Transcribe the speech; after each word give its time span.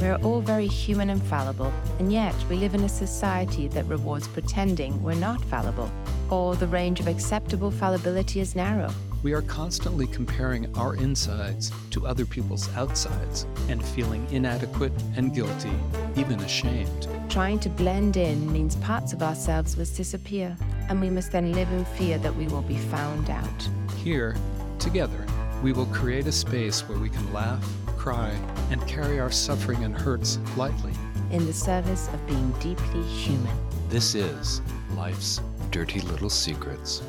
We're 0.00 0.14
all 0.22 0.40
very 0.40 0.68
human 0.68 1.10
and 1.10 1.20
fallible, 1.20 1.72
and 1.98 2.12
yet 2.12 2.34
we 2.48 2.54
live 2.54 2.74
in 2.74 2.84
a 2.84 2.88
society 2.88 3.66
that 3.68 3.84
rewards 3.86 4.28
pretending 4.28 5.02
we're 5.02 5.14
not 5.14 5.44
fallible, 5.46 5.90
or 6.30 6.54
the 6.54 6.68
range 6.68 7.00
of 7.00 7.08
acceptable 7.08 7.72
fallibility 7.72 8.38
is 8.38 8.54
narrow. 8.54 8.92
We 9.24 9.32
are 9.32 9.42
constantly 9.42 10.06
comparing 10.06 10.72
our 10.76 10.94
insides 10.94 11.72
to 11.90 12.06
other 12.06 12.24
people's 12.24 12.72
outsides 12.76 13.44
and 13.68 13.84
feeling 13.84 14.24
inadequate 14.30 14.92
and 15.16 15.34
guilty, 15.34 15.72
even 16.14 16.38
ashamed. 16.40 17.08
Trying 17.28 17.58
to 17.60 17.68
blend 17.68 18.16
in 18.16 18.52
means 18.52 18.76
parts 18.76 19.12
of 19.12 19.20
ourselves 19.20 19.76
must 19.76 19.96
disappear, 19.96 20.56
and 20.88 21.00
we 21.00 21.10
must 21.10 21.32
then 21.32 21.52
live 21.52 21.72
in 21.72 21.84
fear 21.84 22.18
that 22.18 22.36
we 22.36 22.46
will 22.46 22.62
be 22.62 22.78
found 22.78 23.30
out. 23.30 23.68
Here, 23.96 24.36
together, 24.78 25.26
we 25.60 25.72
will 25.72 25.86
create 25.86 26.28
a 26.28 26.32
space 26.32 26.88
where 26.88 26.98
we 26.98 27.10
can 27.10 27.32
laugh, 27.32 27.68
cry, 28.08 28.34
and 28.70 28.80
carry 28.88 29.20
our 29.20 29.30
suffering 29.30 29.84
and 29.84 29.94
hurts 29.94 30.38
lightly. 30.56 30.92
In 31.30 31.44
the 31.44 31.52
service 31.52 32.08
of 32.08 32.26
being 32.26 32.52
deeply 32.52 33.02
human. 33.02 33.54
This 33.90 34.14
is 34.14 34.62
Life's 34.94 35.42
Dirty 35.70 36.00
Little 36.00 36.30
Secrets. 36.30 37.02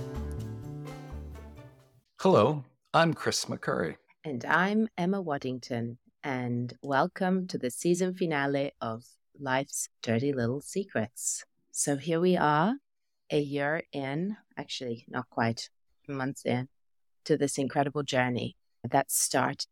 Hello, 2.19 2.65
I'm 2.93 3.13
Chris 3.13 3.45
McCurry. 3.45 3.95
And 4.25 4.43
I'm 4.43 4.89
Emma 4.97 5.21
Waddington, 5.21 5.99
and 6.21 6.73
welcome 6.81 7.47
to 7.47 7.57
the 7.57 7.71
season 7.71 8.13
finale 8.13 8.73
of 8.81 9.05
Life's 9.39 9.87
Dirty 10.01 10.33
Little 10.33 10.59
Secrets. 10.59 11.45
So 11.71 11.95
here 11.95 12.19
we 12.19 12.35
are, 12.35 12.75
a 13.31 13.39
year 13.39 13.83
in, 13.93 14.35
actually, 14.57 15.05
not 15.07 15.29
quite, 15.29 15.69
months 16.09 16.45
in, 16.45 16.67
to 17.23 17.37
this 17.37 17.57
incredible 17.57 18.03
journey 18.03 18.57
that 18.83 19.11
started 19.13 19.67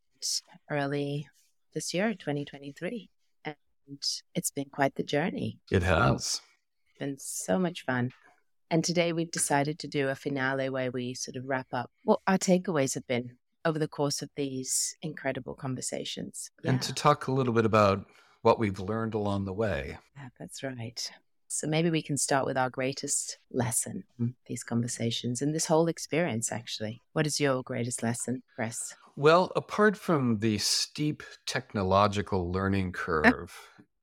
early 0.70 1.28
this 1.74 1.94
year, 1.94 2.14
2023. 2.14 3.10
And 3.46 3.56
it's 4.36 4.52
been 4.52 4.70
quite 4.72 4.96
the 4.96 5.04
journey. 5.04 5.60
It 5.72 5.84
has. 5.84 6.42
It's 6.90 7.00
been 7.00 7.18
so 7.20 7.58
much 7.60 7.86
fun. 7.86 8.12
And 8.70 8.84
today 8.84 9.14
we've 9.14 9.32
decided 9.32 9.80
to 9.80 9.88
do 9.88 10.10
a 10.10 10.16
finale 10.16 10.70
where 10.70 10.92
we 10.92 11.14
sort 11.14 11.38
of 11.38 11.46
wrap 11.46 11.68
up 11.72 11.90
what 12.04 12.20
our 12.28 12.38
takeaways 12.38 12.96
have 12.96 13.08
been 13.08 13.38
over 13.64 13.80
the 13.80 13.88
course 13.88 14.22
of 14.22 14.30
these 14.36 14.96
incredible 15.02 15.54
conversations. 15.54 16.52
And 16.64 16.76
yeah. 16.76 16.82
to 16.82 16.94
talk 16.94 17.28
a 17.28 17.32
little 17.32 17.54
bit 17.54 17.66
about 17.66 18.06
what 18.42 18.60
we've 18.60 18.80
learned 18.80 19.14
along 19.14 19.46
the 19.46 19.54
way. 19.54 19.98
Yeah, 20.16 20.30
that's 20.40 20.64
right. 20.64 21.12
So 21.50 21.68
maybe 21.68 21.90
we 21.90 22.02
can 22.02 22.18
start 22.18 22.46
with 22.46 22.58
our 22.58 22.70
greatest 22.70 23.40
lesson, 23.52 24.04
mm-hmm. 24.20 24.32
these 24.48 24.64
conversations 24.64 25.42
and 25.42 25.56
this 25.56 25.66
whole 25.66 25.88
experience, 25.88 26.52
actually. 26.52 27.02
What 27.14 27.26
is 27.26 27.40
your 27.40 27.64
greatest 27.64 28.04
lesson, 28.04 28.44
Chris? 28.56 28.96
Well, 29.18 29.52
apart 29.56 29.98
from 29.98 30.40
the 30.40 30.58
steep 30.60 31.24
technological 31.46 32.52
learning 32.52 32.94
curve 32.94 33.54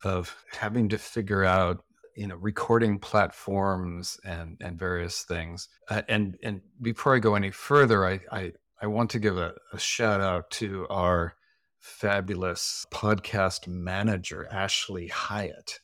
of 0.04 0.36
having 0.52 0.90
to 0.90 0.98
figure 0.98 1.44
out 1.44 1.82
you 2.16 2.26
know 2.26 2.36
recording 2.36 2.98
platforms 2.98 4.20
and 4.24 4.56
and 4.60 4.78
various 4.78 5.22
things 5.22 5.68
uh, 5.88 6.02
and 6.08 6.36
and 6.44 6.60
before 6.80 7.16
i 7.16 7.18
go 7.18 7.34
any 7.34 7.50
further 7.50 8.06
i 8.06 8.20
i, 8.30 8.52
I 8.80 8.86
want 8.86 9.10
to 9.10 9.18
give 9.18 9.36
a, 9.36 9.52
a 9.72 9.78
shout 9.80 10.20
out 10.20 10.48
to 10.52 10.86
our 10.90 11.34
fabulous 11.80 12.86
podcast 12.92 13.66
manager 13.66 14.46
ashley 14.52 15.08
hyatt 15.08 15.80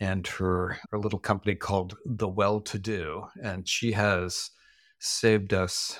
and 0.00 0.26
her 0.26 0.78
her 0.90 0.98
little 0.98 1.18
company 1.18 1.54
called 1.54 1.96
the 2.04 2.28
well 2.28 2.60
to 2.60 2.78
do. 2.78 3.26
And 3.42 3.68
she 3.68 3.92
has 3.92 4.50
saved 4.98 5.52
us 5.52 5.98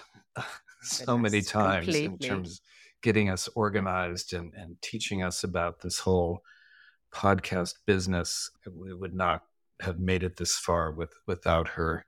so 0.82 1.18
many 1.18 1.42
times 1.42 1.84
completely. 1.84 2.04
in 2.04 2.18
terms 2.18 2.52
of 2.52 2.60
getting 3.02 3.30
us 3.30 3.48
organized 3.54 4.32
and, 4.32 4.52
and 4.54 4.80
teaching 4.82 5.22
us 5.22 5.44
about 5.44 5.80
this 5.80 6.00
whole 6.00 6.42
podcast 7.12 7.74
business 7.86 8.50
we 8.70 8.92
would 8.92 9.14
not 9.14 9.42
have 9.80 9.98
made 9.98 10.22
it 10.22 10.36
this 10.36 10.56
far 10.56 10.92
with 10.92 11.14
without 11.26 11.68
her 11.68 12.04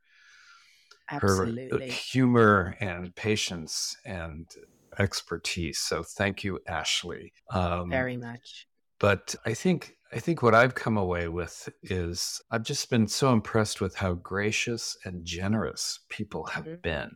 uh, 1.10 1.16
Absolutely. 1.16 1.88
her 1.88 1.92
humor 1.92 2.76
and 2.80 3.14
patience 3.14 3.96
and 4.04 4.46
expertise. 4.98 5.78
So 5.78 6.02
thank 6.02 6.44
you, 6.44 6.60
Ashley. 6.66 7.32
Um, 7.50 7.90
Very 7.90 8.16
much. 8.16 8.66
But 8.98 9.34
I 9.46 9.54
think 9.54 9.96
I 10.12 10.18
think 10.18 10.42
what 10.42 10.54
I've 10.54 10.74
come 10.74 10.96
away 10.96 11.28
with 11.28 11.68
is 11.82 12.42
I've 12.50 12.64
just 12.64 12.90
been 12.90 13.06
so 13.06 13.32
impressed 13.32 13.80
with 13.80 13.94
how 13.94 14.14
gracious 14.14 14.96
and 15.04 15.24
generous 15.24 16.00
people 16.08 16.44
have 16.46 16.64
mm-hmm. 16.64 16.80
been 16.82 17.10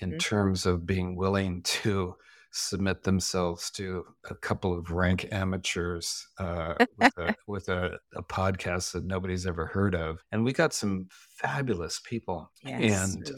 in 0.00 0.10
mm-hmm. 0.10 0.18
terms 0.18 0.66
of 0.66 0.86
being 0.86 1.16
willing 1.16 1.62
to 1.62 2.14
submit 2.50 3.02
themselves 3.02 3.70
to 3.70 4.04
a 4.30 4.34
couple 4.34 4.76
of 4.76 4.90
rank 4.90 5.28
amateurs 5.30 6.26
uh, 6.38 6.74
with, 6.96 7.18
a, 7.18 7.34
with 7.46 7.68
a, 7.68 7.98
a, 8.16 8.22
podcast 8.22 8.92
that 8.92 9.04
nobody's 9.04 9.46
ever 9.46 9.66
heard 9.66 9.94
of, 9.94 10.24
and 10.32 10.44
we 10.44 10.52
got 10.52 10.72
some 10.72 11.06
fabulous 11.10 12.00
people. 12.04 12.50
Yes. 12.64 13.14
And 13.14 13.30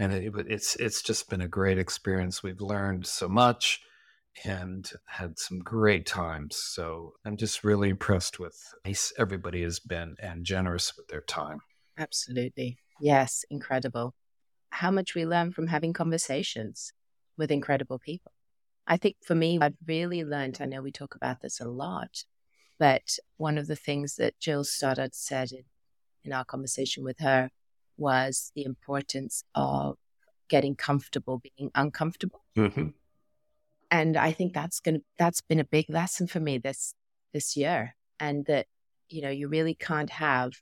and 0.00 0.12
it, 0.12 0.32
it's 0.48 0.76
it's 0.76 1.02
just 1.02 1.28
been 1.28 1.40
a 1.40 1.48
great 1.48 1.78
experience. 1.78 2.42
We've 2.42 2.60
learned 2.60 3.06
so 3.06 3.28
much 3.28 3.80
and 4.44 4.90
had 5.06 5.38
some 5.38 5.58
great 5.58 6.06
times. 6.06 6.56
So 6.56 7.14
I'm 7.24 7.36
just 7.36 7.64
really 7.64 7.88
impressed 7.88 8.38
with 8.38 8.56
nice 8.84 9.12
everybody 9.18 9.62
has 9.62 9.80
been 9.80 10.16
and 10.20 10.44
generous 10.44 10.96
with 10.96 11.08
their 11.08 11.22
time. 11.22 11.60
Absolutely. 11.98 12.78
Yes, 13.00 13.44
incredible. 13.50 14.14
How 14.70 14.90
much 14.90 15.14
we 15.14 15.26
learn 15.26 15.52
from 15.52 15.66
having 15.66 15.92
conversations 15.92 16.92
with 17.38 17.50
incredible 17.50 17.98
people. 17.98 18.32
I 18.86 18.96
think 18.96 19.16
for 19.24 19.34
me, 19.34 19.58
I've 19.60 19.76
really 19.86 20.24
learned, 20.24 20.58
I 20.60 20.66
know 20.66 20.82
we 20.82 20.92
talk 20.92 21.14
about 21.14 21.40
this 21.40 21.60
a 21.60 21.68
lot, 21.68 22.24
but 22.78 23.18
one 23.36 23.56
of 23.56 23.66
the 23.66 23.76
things 23.76 24.16
that 24.16 24.38
Jill 24.40 24.64
Stoddard 24.64 25.14
said 25.14 25.52
in, 25.52 25.64
in 26.24 26.32
our 26.32 26.44
conversation 26.44 27.04
with 27.04 27.20
her 27.20 27.50
was 27.96 28.50
the 28.54 28.64
importance 28.64 29.44
of 29.54 29.96
getting 30.48 30.74
comfortable 30.74 31.40
being 31.56 31.70
uncomfortable. 31.74 32.42
Mm-hmm. 32.56 32.88
And 33.90 34.16
I 34.16 34.32
think 34.32 34.52
that's 34.52 34.80
going 34.80 34.96
to, 34.96 35.04
that's 35.18 35.40
been 35.40 35.60
a 35.60 35.64
big 35.64 35.86
lesson 35.88 36.26
for 36.26 36.40
me 36.40 36.58
this, 36.58 36.94
this 37.32 37.56
year. 37.56 37.94
And 38.20 38.44
that, 38.46 38.66
you 39.08 39.22
know, 39.22 39.30
you 39.30 39.48
really 39.48 39.74
can't 39.74 40.10
have 40.10 40.52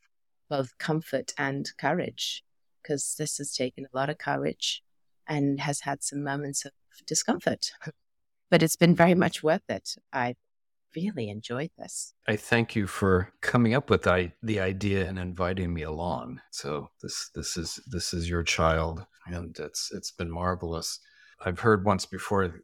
both 0.49 0.77
comfort 0.79 1.33
and 1.39 1.69
courage 1.79 2.45
because 2.87 3.17
this 3.19 3.39
has 3.39 3.53
taken 3.53 3.85
a 3.85 3.97
lot 3.97 4.11
of 4.11 4.19
courage 4.19 4.83
and 5.27 5.61
has 5.61 5.81
had 5.81 6.03
some 6.03 6.23
moments 6.23 6.65
of 6.65 6.73
discomfort. 7.07 7.71
but 8.51 8.63
it's 8.63 8.77
been 8.77 8.95
very 8.95 9.15
much 9.15 9.43
worth 9.43 9.69
it. 9.69 9.97
I 10.13 10.35
really 10.95 11.29
enjoyed 11.29 11.71
this. 11.77 12.15
I 12.29 12.37
thank 12.37 12.77
you 12.77 12.87
for 12.87 13.33
coming 13.41 13.75
up 13.75 13.91
with 13.91 14.03
the, 14.03 14.33
the 14.43 14.61
idea 14.61 15.09
and 15.09 15.19
inviting 15.19 15.75
me 15.75 15.83
along. 15.83 16.41
So 16.51 16.91
this 17.03 17.31
this 17.35 17.57
is 17.57 17.81
this 17.87 18.15
is 18.15 18.31
your 18.31 18.43
child, 18.43 19.05
and 19.27 19.57
it's 19.59 19.91
it's 19.93 20.13
been 20.13 20.31
marvelous. 20.31 21.01
I've 21.45 21.61
heard 21.61 21.85
once 21.85 22.07
before 22.07 22.61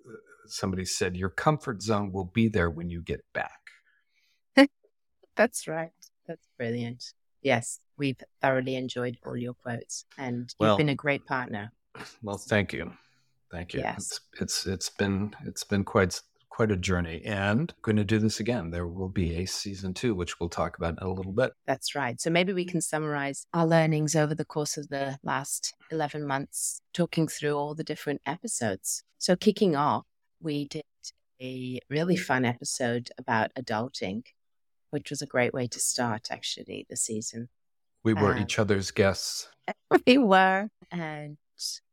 somebody 0.47 0.85
said 0.85 1.17
your 1.17 1.29
comfort 1.31 1.83
zone 1.83 2.13
will 2.13 2.31
be 2.33 2.49
there 2.49 2.71
when 2.71 2.89
you 2.89 3.03
get 3.03 3.21
back. 3.35 3.61
That's 5.37 5.67
right. 5.67 5.91
That's 6.27 6.49
brilliant. 6.57 7.13
Yes, 7.43 7.81
we've 7.97 8.21
thoroughly 8.41 8.77
enjoyed 8.77 9.19
all 9.27 9.37
your 9.37 9.55
quotes, 9.55 10.05
and 10.17 10.55
you've 10.59 10.69
well, 10.69 10.77
been 10.77 10.89
a 10.89 10.95
great 10.95 11.27
partner. 11.27 11.73
Well, 12.23 12.39
thank 12.39 12.73
you, 12.73 12.93
thank 13.51 13.75
you. 13.75 13.81
Yes. 13.81 13.97
It's, 13.99 14.21
it's 14.41 14.67
it's 14.67 14.89
been 14.91 15.35
it's 15.45 15.65
been 15.65 15.85
quite 15.85 16.21
quite 16.49 16.71
a 16.71 16.77
journey, 16.77 17.23
and 17.25 17.73
going 17.83 17.97
to 17.97 18.05
do 18.05 18.19
this 18.19 18.39
again. 18.39 18.71
There 18.71 18.87
will 18.87 19.09
be 19.09 19.37
a 19.37 19.47
season 19.47 19.95
two, 19.95 20.15
which 20.15 20.39
we'll 20.39 20.51
talk 20.51 20.77
about 20.77 20.99
in 21.01 21.07
a 21.07 21.11
little 21.11 21.33
bit. 21.33 21.53
That's 21.67 21.95
right. 21.95 22.21
So 22.21 22.31
maybe 22.31 22.53
we 22.53 22.65
can 22.65 22.81
summarize 22.81 23.47
our 23.55 23.67
learnings 23.67 24.15
over 24.15 24.35
the 24.35 24.45
course 24.45 24.77
of 24.77 24.89
the 24.89 25.19
last 25.23 25.75
eleven 25.91 26.27
months, 26.27 26.81
talking 26.93 27.27
through 27.27 27.55
all 27.55 27.75
the 27.75 27.85
different 27.85 28.21
episodes. 28.27 29.03
So 29.19 29.35
kicking 29.35 29.77
off, 29.77 30.05
we 30.41 30.67
did 30.69 30.83
a 31.41 31.81
really 31.91 32.17
fun 32.17 32.45
episode 32.45 33.09
about 33.19 33.51
adulting, 33.59 34.23
which 34.93 35.09
was 35.09 35.23
a 35.23 35.27
great 35.27 35.55
way 35.55 35.67
to 35.67 35.81
start 35.81 36.29
actually 36.31 36.87
the 36.89 36.97
season. 36.97 37.49
We 38.05 38.15
were 38.15 38.35
um, 38.35 38.43
each 38.43 38.59
other's 38.59 38.91
guests. 38.91 39.49
We 40.07 40.19
were. 40.19 40.69
And 40.91 41.39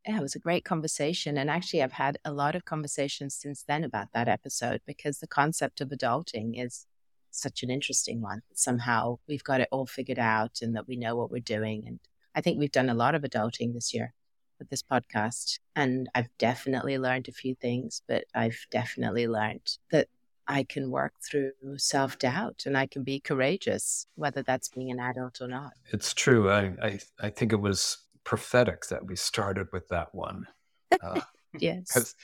yeah, 0.08 0.18
it 0.18 0.22
was 0.22 0.36
a 0.36 0.40
great 0.40 0.66
conversation. 0.66 1.38
And 1.38 1.50
actually, 1.50 1.84
I've 1.84 1.94
had 1.94 2.18
a 2.26 2.34
lot 2.34 2.56
of 2.56 2.66
conversations 2.66 3.36
since 3.36 3.64
then 3.68 3.84
about 3.84 4.08
that 4.14 4.28
episode 4.28 4.82
because 4.86 5.20
the 5.20 5.28
concept 5.28 5.80
of 5.80 5.90
adulting 5.90 6.62
is 6.62 6.88
such 7.32 7.64
an 7.64 7.70
interesting 7.70 8.22
one. 8.22 8.42
Somehow 8.54 9.20
we've 9.28 9.44
got 9.44 9.62
it 9.62 9.70
all 9.72 9.86
figured 9.86 10.20
out 10.20 10.60
and 10.62 10.76
that 10.76 10.88
we 10.88 10.96
know 10.98 11.16
what 11.16 11.32
we're 11.32 11.40
doing. 11.40 11.84
And 11.86 12.00
I 12.36 12.42
think 12.42 12.58
we've 12.58 12.72
done 12.72 12.90
a 12.90 12.96
lot 12.96 13.16
of 13.16 13.22
adulting 13.22 13.74
this 13.74 13.94
year 13.94 14.14
with 14.58 14.70
this 14.70 14.84
podcast. 14.84 15.60
And 15.76 16.10
I've 16.16 16.30
definitely 16.38 16.98
learned 16.98 17.28
a 17.28 17.34
few 17.34 17.56
things, 17.56 18.02
but 18.08 18.26
I've 18.34 18.66
definitely 18.72 19.28
learned 19.28 19.78
that 19.92 20.08
I 20.50 20.64
can 20.64 20.90
work 20.90 21.14
through 21.22 21.52
self 21.78 22.18
doubt 22.18 22.64
and 22.66 22.76
I 22.76 22.88
can 22.88 23.04
be 23.04 23.20
courageous, 23.20 24.08
whether 24.16 24.42
that's 24.42 24.68
being 24.68 24.90
an 24.90 25.00
adult 25.00 25.42
or 25.42 25.48
not. 25.48 25.74
It's 25.94 26.14
true. 26.14 26.50
I, 26.50 26.74
I, 26.82 27.00
I 27.22 27.30
think 27.30 27.54
it 27.54 27.62
was 27.62 28.00
prophetic 28.24 28.88
that 28.88 29.06
we 29.06 29.16
started 29.16 29.68
with 29.72 29.88
that 29.90 30.14
one. 30.14 30.48
Uh, 31.02 31.22
yes. 31.60 32.16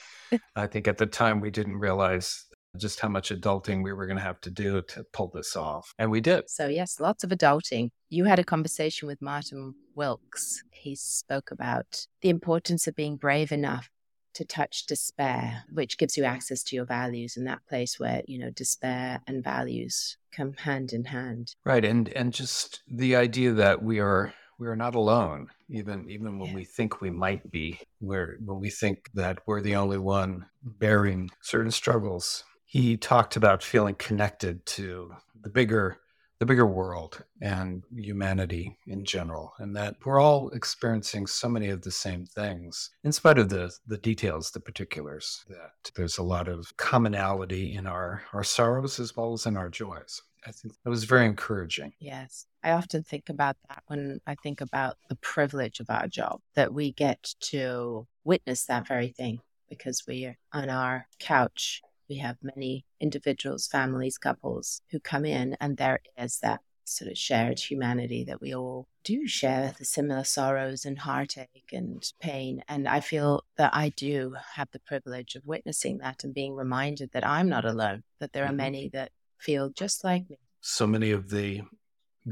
I 0.56 0.66
think 0.66 0.88
at 0.88 0.98
the 0.98 1.06
time 1.06 1.39
we 1.39 1.51
didn't 1.51 1.77
realize 1.77 2.45
just 2.77 3.00
how 3.00 3.07
much 3.07 3.30
adulting 3.30 3.83
we 3.83 3.94
were 3.94 4.07
going 4.07 4.18
to 4.18 4.24
have 4.24 4.42
to 4.42 4.50
do 4.50 4.81
to 4.81 5.06
pull 5.13 5.31
this 5.33 5.56
off. 5.56 5.94
And 6.00 6.10
we 6.12 6.19
did. 6.19 6.50
So, 6.50 6.68
yes, 6.68 7.00
lots 7.00 7.24
of 7.24 7.30
adulting. 7.30 7.92
You 8.10 8.25
had 8.25 8.39
a 8.39 8.44
conversation 8.44 9.07
with 9.07 9.21
Martin 9.21 9.75
Wilkes. 9.94 10.63
He 10.71 10.95
spoke 10.95 11.51
about 11.51 12.07
the 12.21 12.30
importance 12.30 12.88
of 12.88 12.95
being 12.95 13.16
brave 13.18 13.51
enough 13.51 13.89
to 14.35 14.45
touch 14.45 14.85
despair, 14.85 15.63
which 15.71 15.97
gives 15.97 16.15
you 16.17 16.23
access 16.23 16.63
to 16.63 16.75
your 16.75 16.85
values 16.85 17.35
in 17.37 17.45
that 17.45 17.65
place 17.67 17.99
where, 17.99 18.21
you 18.27 18.37
know, 18.39 18.49
despair 18.51 19.21
and 19.27 19.43
values 19.43 20.17
come 20.31 20.53
hand 20.53 20.93
in 20.93 21.05
hand. 21.05 21.55
Right. 21.65 21.83
And 21.83 22.09
and 22.09 22.33
just 22.33 22.81
the 22.87 23.15
idea 23.15 23.53
that 23.53 23.81
we 23.81 23.99
are 23.99 24.33
we 24.59 24.67
are 24.67 24.75
not 24.75 24.95
alone, 24.95 25.47
even 25.69 26.09
even 26.09 26.39
when 26.39 26.49
Yeah. 26.49 26.55
we 26.55 26.65
think 26.65 27.01
we 27.01 27.09
might 27.09 27.49
be, 27.51 27.79
where 27.99 28.37
when 28.43 28.59
we 28.59 28.69
think 28.69 29.09
that 29.13 29.39
we're 29.45 29.61
the 29.61 29.75
only 29.75 29.97
one 29.97 30.45
bearing 30.61 31.29
certain 31.41 31.71
struggles. 31.71 32.43
He 32.65 32.97
talked 32.97 33.35
about 33.37 33.63
feeling 33.63 33.95
connected 33.95 34.65
to 34.65 35.13
the 35.41 35.49
bigger 35.49 35.97
the 36.45 36.53
bigger 36.53 36.65
world 36.68 37.24
and 37.42 37.83
humanity 37.95 38.77
in 38.86 39.03
general, 39.03 39.53
and 39.57 39.75
that 39.75 39.95
we're 40.06 40.19
all 40.19 40.50
experiencing 40.50 41.25
so 41.25 41.50
many 41.50 41.69
of 41.69 41.81
the 41.81 41.92
same 41.92 42.25
things, 42.25 42.92
in 43.03 43.12
spite 43.12 43.39
of 43.39 43.50
the 43.50 43.75
the 43.88 43.97
details, 43.97 44.51
the 44.51 44.59
particulars. 44.59 45.44
That 45.50 45.92
there's 45.95 46.19
a 46.19 46.24
lot 46.24 46.47
of 46.47 46.77
commonality 46.77 47.74
in 47.74 47.88
our 47.88 48.24
our 48.31 48.44
sorrows 48.44 49.00
as 49.00 49.15
well 49.15 49.33
as 49.33 49.47
in 49.47 49.57
our 49.57 49.69
joys. 49.69 50.21
I 50.47 50.51
think 50.51 50.75
that 50.83 50.89
was 50.92 51.06
very 51.06 51.25
encouraging. 51.25 51.94
Yes. 52.00 52.45
I 52.63 52.71
often 52.71 53.01
think 53.01 53.30
about 53.30 53.57
that 53.68 53.81
when 53.88 54.21
I 54.27 54.36
think 54.36 54.62
about 54.62 54.97
the 55.09 55.15
privilege 55.15 55.80
of 55.80 55.89
our 55.89 56.07
job, 56.07 56.42
that 56.53 56.71
we 56.71 56.92
get 56.92 57.33
to 57.51 58.06
witness 58.24 58.65
that 58.65 58.88
very 58.88 59.07
thing 59.07 59.39
because 59.68 60.03
we 60.07 60.25
are 60.25 60.38
on 60.53 60.69
our 60.69 61.07
couch. 61.19 61.81
We 62.10 62.18
have 62.18 62.38
many 62.42 62.86
individuals, 63.00 63.68
families, 63.68 64.18
couples 64.18 64.81
who 64.92 65.00
come 65.00 65.25
in, 65.25 65.56
and 65.60 65.78
there 65.78 66.00
is 66.18 66.40
that 66.40 66.62
sort 66.84 67.10
of 67.10 67.18
shared 67.18 67.60
humanity 67.60 68.24
that 68.25 68.42
we 68.42 68.54
all 68.54 68.88
do 69.04 69.28
share 69.28 69.74
the 69.78 69.86
similar 69.86 70.24
sorrows 70.24 70.86
and 70.86 71.00
heartache 71.00 71.72
and 71.74 72.04
pain. 72.22 72.63
And 72.68 72.88
I 72.88 73.00
feel 73.00 73.44
that 73.57 73.74
I 73.75 73.90
do 73.90 74.36
have 74.54 74.69
the 74.72 74.80
privilege 74.80 75.36
of 75.36 75.46
witnessing 75.46 75.98
that 76.00 76.24
and 76.24 76.34
being 76.34 76.54
reminded 76.54 77.12
that 77.13 77.25
I'm 77.25 77.50
not 77.50 77.66
alone, 77.66 78.04
that 78.19 78.34
there 78.34 78.46
are 78.46 78.52
Mhm. 78.52 78.57
many 78.57 78.90
that 78.90 79.12
feel 79.40 79.69
just 79.69 80.04
like 80.04 80.30
me. 80.30 80.38
So 80.62 80.88
many 80.88 81.12
of 81.12 81.30
the 81.30 81.62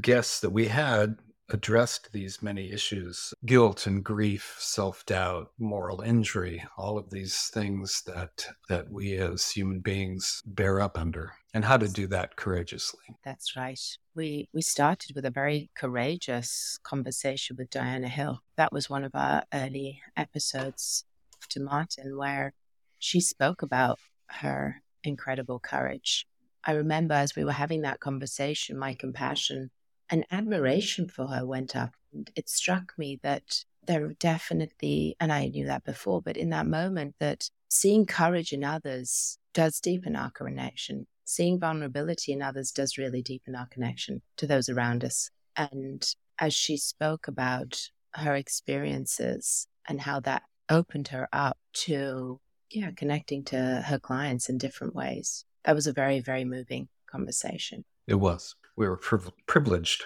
guests 0.00 0.40
that 0.40 0.50
we 0.50 0.68
had 0.68 1.18
addressed 1.50 2.12
these 2.12 2.42
many 2.42 2.72
issues 2.72 3.34
guilt 3.44 3.86
and 3.86 4.02
grief 4.02 4.56
self-doubt 4.58 5.50
moral 5.58 6.00
injury 6.00 6.64
all 6.76 6.96
of 6.96 7.10
these 7.10 7.50
things 7.52 8.02
that 8.06 8.46
that 8.68 8.90
we 8.90 9.14
as 9.14 9.50
human 9.50 9.80
beings 9.80 10.42
bear 10.46 10.80
up 10.80 10.98
under 10.98 11.32
and 11.52 11.64
how 11.64 11.76
to 11.76 11.88
do 11.88 12.06
that 12.06 12.36
courageously 12.36 13.04
That's 13.24 13.56
right. 13.56 13.80
We 14.14 14.48
we 14.52 14.62
started 14.62 15.14
with 15.14 15.24
a 15.24 15.30
very 15.30 15.70
courageous 15.74 16.78
conversation 16.82 17.56
with 17.56 17.70
Diana 17.70 18.08
Hill. 18.08 18.42
That 18.56 18.72
was 18.72 18.90
one 18.90 19.04
of 19.04 19.14
our 19.14 19.44
early 19.52 20.00
episodes 20.16 21.04
to 21.50 21.60
Martin 21.60 22.16
where 22.16 22.52
she 22.98 23.20
spoke 23.20 23.62
about 23.62 23.98
her 24.26 24.82
incredible 25.02 25.58
courage. 25.58 26.26
I 26.64 26.72
remember 26.72 27.14
as 27.14 27.36
we 27.36 27.44
were 27.44 27.52
having 27.52 27.82
that 27.82 28.00
conversation, 28.00 28.78
my 28.78 28.94
compassion 28.94 29.70
and 30.14 30.24
admiration 30.30 31.08
for 31.08 31.26
her 31.26 31.44
went 31.44 31.74
up. 31.74 31.90
And 32.12 32.30
it 32.36 32.48
struck 32.48 32.94
me 32.96 33.18
that 33.24 33.64
there 33.84 34.12
definitely, 34.20 35.16
and 35.18 35.32
I 35.32 35.48
knew 35.48 35.66
that 35.66 35.82
before, 35.82 36.22
but 36.22 36.36
in 36.36 36.50
that 36.50 36.68
moment, 36.68 37.16
that 37.18 37.50
seeing 37.68 38.06
courage 38.06 38.52
in 38.52 38.62
others 38.62 39.38
does 39.54 39.80
deepen 39.80 40.14
our 40.14 40.30
connection. 40.30 41.08
Seeing 41.24 41.58
vulnerability 41.58 42.32
in 42.32 42.42
others 42.42 42.70
does 42.70 42.96
really 42.96 43.22
deepen 43.22 43.56
our 43.56 43.66
connection 43.66 44.22
to 44.36 44.46
those 44.46 44.68
around 44.68 45.02
us. 45.02 45.30
And 45.56 46.06
as 46.38 46.54
she 46.54 46.76
spoke 46.76 47.26
about 47.26 47.90
her 48.12 48.36
experiences 48.36 49.66
and 49.88 50.00
how 50.00 50.20
that 50.20 50.44
opened 50.68 51.08
her 51.08 51.28
up 51.32 51.58
to, 51.86 52.38
yeah, 52.70 52.92
connecting 52.92 53.42
to 53.46 53.82
her 53.84 53.98
clients 53.98 54.48
in 54.48 54.58
different 54.58 54.94
ways, 54.94 55.44
that 55.64 55.74
was 55.74 55.88
a 55.88 55.92
very, 55.92 56.20
very 56.20 56.44
moving 56.44 56.86
conversation. 57.10 57.84
it 58.06 58.14
was 58.14 58.54
we 58.76 58.88
were 58.88 58.96
priv- 58.96 59.32
privileged 59.46 60.04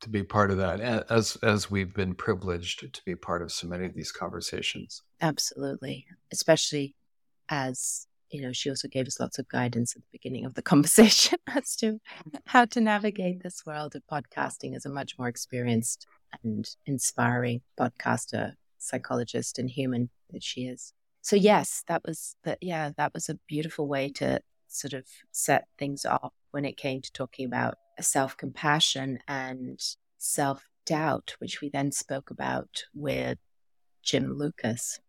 to 0.00 0.08
be 0.08 0.22
part 0.22 0.50
of 0.50 0.58
that 0.58 0.80
as 0.80 1.36
as 1.42 1.70
we've 1.70 1.92
been 1.92 2.14
privileged 2.14 2.92
to 2.94 3.00
be 3.04 3.16
part 3.16 3.42
of 3.42 3.50
so 3.50 3.66
many 3.66 3.84
of 3.84 3.94
these 3.94 4.12
conversations 4.12 5.02
Absolutely. 5.20 6.06
Especially 6.32 6.94
as, 7.48 8.06
you 8.30 8.42
know, 8.42 8.52
she 8.52 8.68
also 8.68 8.88
gave 8.88 9.06
us 9.06 9.18
lots 9.18 9.38
of 9.38 9.48
guidance 9.48 9.94
at 9.96 10.02
the 10.02 10.08
beginning 10.12 10.44
of 10.44 10.54
the 10.54 10.62
conversation 10.72 11.38
as 11.48 11.74
to 11.76 12.00
how 12.46 12.64
to 12.66 12.80
navigate 12.80 13.42
this 13.42 13.64
world 13.66 13.94
of 13.96 14.02
podcasting 14.10 14.76
as 14.76 14.86
a 14.86 14.90
much 14.90 15.18
more 15.18 15.28
experienced 15.28 16.06
and 16.42 16.68
inspiring 16.86 17.62
podcaster, 17.78 18.52
psychologist, 18.78 19.58
and 19.58 19.70
human 19.70 20.10
that 20.30 20.42
she 20.42 20.62
is. 20.62 20.92
So 21.22 21.36
yes, 21.36 21.82
that 21.88 22.02
was 22.04 22.36
that 22.44 22.58
yeah, 22.60 22.90
that 22.96 23.12
was 23.12 23.28
a 23.28 23.38
beautiful 23.48 23.88
way 23.88 24.10
to 24.12 24.40
sort 24.68 24.92
of 24.92 25.04
set 25.32 25.66
things 25.78 26.04
off 26.04 26.32
when 26.50 26.64
it 26.64 26.76
came 26.76 27.00
to 27.00 27.12
talking 27.12 27.46
about 27.46 27.74
self-compassion 28.02 29.18
and 29.26 29.80
self-doubt, 30.18 31.36
which 31.38 31.60
we 31.60 31.68
then 31.68 31.92
spoke 31.92 32.30
about 32.30 32.84
with 32.94 33.38
Jim 34.02 34.32
Lucas. 34.36 35.00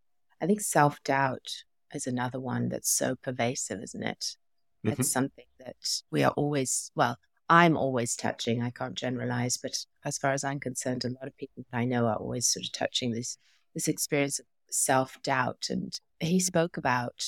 I 0.42 0.46
think 0.46 0.62
self 0.62 1.02
doubt 1.04 1.64
is 1.94 2.08
another 2.08 2.40
one 2.40 2.70
that's 2.70 2.90
so 2.90 3.16
pervasive, 3.16 3.82
isn't 3.84 4.04
it? 4.04 4.38
Mhm. 4.86 5.00
It's 5.00 5.12
something 5.12 5.46
that 5.60 6.02
we 6.12 6.24
are 6.24 6.32
always, 6.32 6.92
well, 6.96 7.18
I'm 7.50 7.76
always 7.76 8.16
touching. 8.16 8.62
I 8.62 8.70
can't 8.70 8.96
generalize, 8.96 9.58
but 9.58 9.86
as 10.06 10.18
far 10.18 10.32
as 10.34 10.44
I'm 10.44 10.60
concerned, 10.60 11.04
a 11.04 11.10
lot 11.10 11.28
of 11.28 11.36
people 11.38 11.66
that 11.72 11.78
I 11.78 11.86
know 11.86 12.06
are 12.06 12.16
always 12.16 12.48
sort 12.48 12.66
of 12.66 12.72
touching 12.72 13.12
this 13.12 13.38
this 13.74 13.88
experience 13.88 14.40
of 14.40 14.46
self 14.70 15.22
doubt. 15.22 15.68
And 15.70 16.00
he 16.20 16.40
spoke 16.40 16.78
about, 16.78 17.24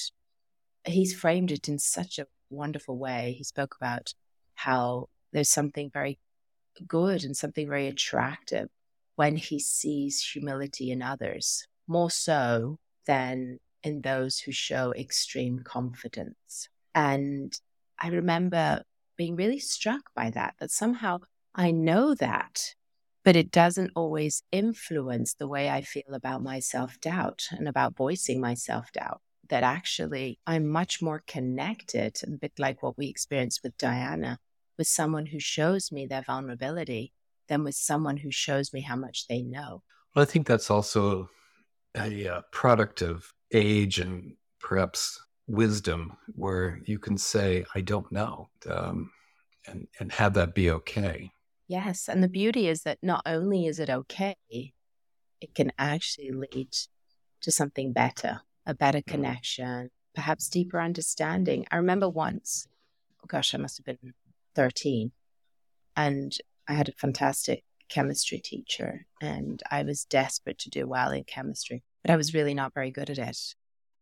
he's 0.86 1.14
framed 1.14 1.52
it 1.52 1.68
in 1.70 1.80
such 1.80 2.20
a 2.20 2.28
wonderful 2.50 2.98
way. 2.98 3.34
He 3.38 3.44
spoke 3.44 3.76
about 3.76 4.14
how 4.56 5.10
there's 5.32 5.50
something 5.50 5.90
very 5.94 6.20
good 6.88 7.24
and 7.24 7.36
something 7.36 7.68
very 7.68 7.88
attractive 7.88 8.70
when 9.16 9.36
he 9.36 9.60
sees 9.60 10.22
humility 10.22 10.92
in 10.92 11.02
others, 11.02 11.68
more 11.88 12.10
so 12.10 12.80
than 13.06 13.60
in 13.84 14.02
those 14.02 14.40
who 14.40 14.52
show 14.52 14.94
extreme 14.94 15.60
confidence. 15.64 16.70
And 16.94 17.58
I 18.00 18.10
remember 18.10 18.84
being 19.18 19.36
really 19.36 19.60
struck 19.60 20.02
by 20.16 20.30
that, 20.32 20.56
that 20.60 20.72
somehow 20.72 21.20
I 21.54 21.72
know 21.72 22.16
that, 22.16 22.74
but 23.24 23.36
it 23.36 23.52
doesn't 23.52 23.92
always 23.96 24.44
influence 24.52 25.34
the 25.34 25.48
way 25.48 25.70
I 25.70 25.82
feel 25.82 26.14
about 26.14 26.42
my 26.42 26.60
self 26.60 27.00
doubt 27.00 27.48
and 27.52 27.68
about 27.68 27.96
voicing 27.96 28.40
my 28.40 28.54
self 28.54 28.92
doubt. 28.92 29.22
That 29.50 29.64
actually 29.64 30.40
I'm 30.48 30.68
much 30.68 31.02
more 31.02 31.22
connected, 31.28 32.20
a 32.24 32.32
bit 32.32 32.54
like 32.58 32.82
what 32.82 32.98
we 32.98 33.08
experienced 33.08 33.62
with 33.64 33.78
Diana, 33.78 34.40
with 34.82 34.88
someone 34.88 35.28
who 35.28 35.40
shows 35.40 35.92
me 35.92 36.08
their 36.08 36.24
vulnerability 36.24 37.14
than 37.48 37.64
with 37.64 37.76
someone 37.76 38.18
who 38.18 38.32
shows 38.32 38.74
me 38.74 38.82
how 38.82 38.96
much 38.96 39.28
they 39.28 39.42
know. 39.42 39.84
well 40.16 40.24
i 40.24 40.26
think 40.26 40.48
that's 40.48 40.72
also 40.72 41.30
a 41.96 42.28
uh, 42.28 42.42
product 42.52 43.02
of 43.04 43.32
age 43.54 44.00
and 44.00 44.34
perhaps 44.60 45.20
wisdom 45.48 46.18
where 46.34 46.80
you 46.86 46.98
can 46.98 47.18
say 47.18 47.64
i 47.76 47.82
don't 47.82 48.12
know 48.12 48.50
um, 48.70 49.12
and 49.68 49.88
and 50.00 50.12
have 50.12 50.34
that 50.34 50.56
be 50.56 50.72
okay 50.72 51.32
Yes. 51.72 52.10
And 52.10 52.22
the 52.22 52.28
beauty 52.28 52.68
is 52.68 52.84
that 52.84 52.98
not 53.02 53.22
only 53.26 53.66
is 53.66 53.80
it 53.80 53.90
okay, 53.90 54.36
it 54.50 55.56
can 55.56 55.72
actually 55.80 56.32
lead 56.32 56.68
to 57.44 57.50
something 57.50 57.94
better, 57.94 58.42
a 58.66 58.74
better 58.74 59.02
connection, 59.02 59.90
perhaps 60.14 60.50
deeper 60.50 60.82
understanding. 60.82 61.66
I 61.72 61.78
remember 61.78 62.10
once, 62.10 62.68
oh 63.24 63.26
gosh, 63.26 63.56
I 63.56 63.58
must 63.58 63.78
have 63.78 63.86
been 63.86 64.14
13, 64.56 65.12
and 65.96 66.34
I 66.68 66.74
had 66.74 66.90
a 66.90 66.94
fantastic 66.94 67.64
chemistry 67.90 68.40
teacher, 68.40 69.06
and 69.22 69.62
I 69.70 69.84
was 69.84 70.06
desperate 70.06 70.60
to 70.60 70.70
do 70.70 70.88
well 70.88 71.12
in 71.12 71.24
chemistry, 71.24 71.84
but 72.04 72.12
I 72.12 72.18
was 72.18 72.34
really 72.34 72.54
not 72.54 72.74
very 72.74 72.92
good 72.92 73.10
at 73.10 73.18
it. 73.18 73.56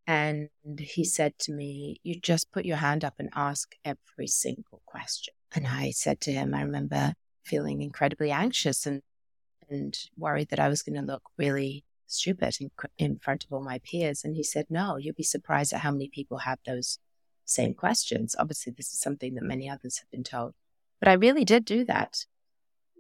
And 0.07 0.49
he 0.79 1.05
said 1.05 1.37
to 1.39 1.51
me, 1.51 1.99
You 2.03 2.19
just 2.19 2.51
put 2.51 2.65
your 2.65 2.77
hand 2.77 3.05
up 3.05 3.15
and 3.19 3.29
ask 3.35 3.75
every 3.85 4.27
single 4.27 4.81
question. 4.85 5.33
And 5.53 5.67
I 5.67 5.91
said 5.91 6.19
to 6.21 6.31
him, 6.31 6.53
I 6.53 6.61
remember 6.61 7.13
feeling 7.43 7.81
incredibly 7.81 8.31
anxious 8.31 8.85
and 8.85 9.01
and 9.69 9.95
worried 10.17 10.49
that 10.49 10.59
I 10.59 10.67
was 10.67 10.81
going 10.81 10.95
to 10.95 11.05
look 11.05 11.23
really 11.37 11.85
stupid 12.07 12.57
in, 12.59 12.71
in 12.97 13.19
front 13.19 13.43
of 13.43 13.53
all 13.53 13.63
my 13.63 13.79
peers. 13.79 14.23
And 14.23 14.35
he 14.35 14.43
said, 14.43 14.65
No, 14.69 14.97
you'll 14.97 15.15
be 15.15 15.23
surprised 15.23 15.73
at 15.73 15.81
how 15.81 15.91
many 15.91 16.09
people 16.09 16.39
have 16.39 16.59
those 16.65 16.99
same 17.49 17.73
questions. 17.73 18.35
Obviously, 18.37 18.73
this 18.75 18.93
is 18.93 18.99
something 18.99 19.35
that 19.35 19.43
many 19.43 19.69
others 19.69 19.97
have 19.99 20.09
been 20.11 20.23
told. 20.23 20.53
But 20.99 21.09
I 21.09 21.13
really 21.13 21.45
did 21.45 21.65
do 21.65 21.85
that. 21.85 22.25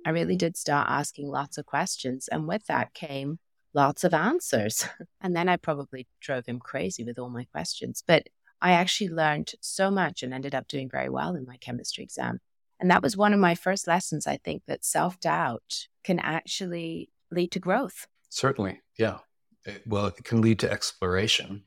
I 0.05 0.11
really 0.11 0.35
did 0.35 0.57
start 0.57 0.87
asking 0.89 1.27
lots 1.27 1.57
of 1.57 1.65
questions. 1.65 2.27
And 2.27 2.47
with 2.47 2.65
that 2.67 2.93
came 2.93 3.39
lots 3.73 4.03
of 4.03 4.13
answers. 4.13 4.87
and 5.21 5.35
then 5.35 5.49
I 5.49 5.57
probably 5.57 6.07
drove 6.21 6.45
him 6.45 6.59
crazy 6.59 7.03
with 7.03 7.19
all 7.19 7.29
my 7.29 7.45
questions. 7.45 8.03
But 8.05 8.27
I 8.61 8.71
actually 8.71 9.09
learned 9.09 9.53
so 9.61 9.89
much 9.89 10.23
and 10.23 10.33
ended 10.33 10.55
up 10.55 10.67
doing 10.67 10.89
very 10.89 11.09
well 11.09 11.35
in 11.35 11.45
my 11.45 11.57
chemistry 11.57 12.03
exam. 12.03 12.39
And 12.79 12.89
that 12.91 13.03
was 13.03 13.17
one 13.17 13.33
of 13.33 13.39
my 13.39 13.55
first 13.55 13.87
lessons, 13.87 14.25
I 14.25 14.37
think, 14.37 14.63
that 14.67 14.85
self 14.85 15.19
doubt 15.19 15.87
can 16.03 16.19
actually 16.19 17.09
lead 17.29 17.51
to 17.51 17.59
growth. 17.59 18.07
Certainly. 18.29 18.81
Yeah. 18.97 19.19
It, 19.65 19.83
well, 19.85 20.07
it 20.07 20.23
can 20.23 20.41
lead 20.41 20.59
to 20.59 20.71
exploration. 20.71 21.63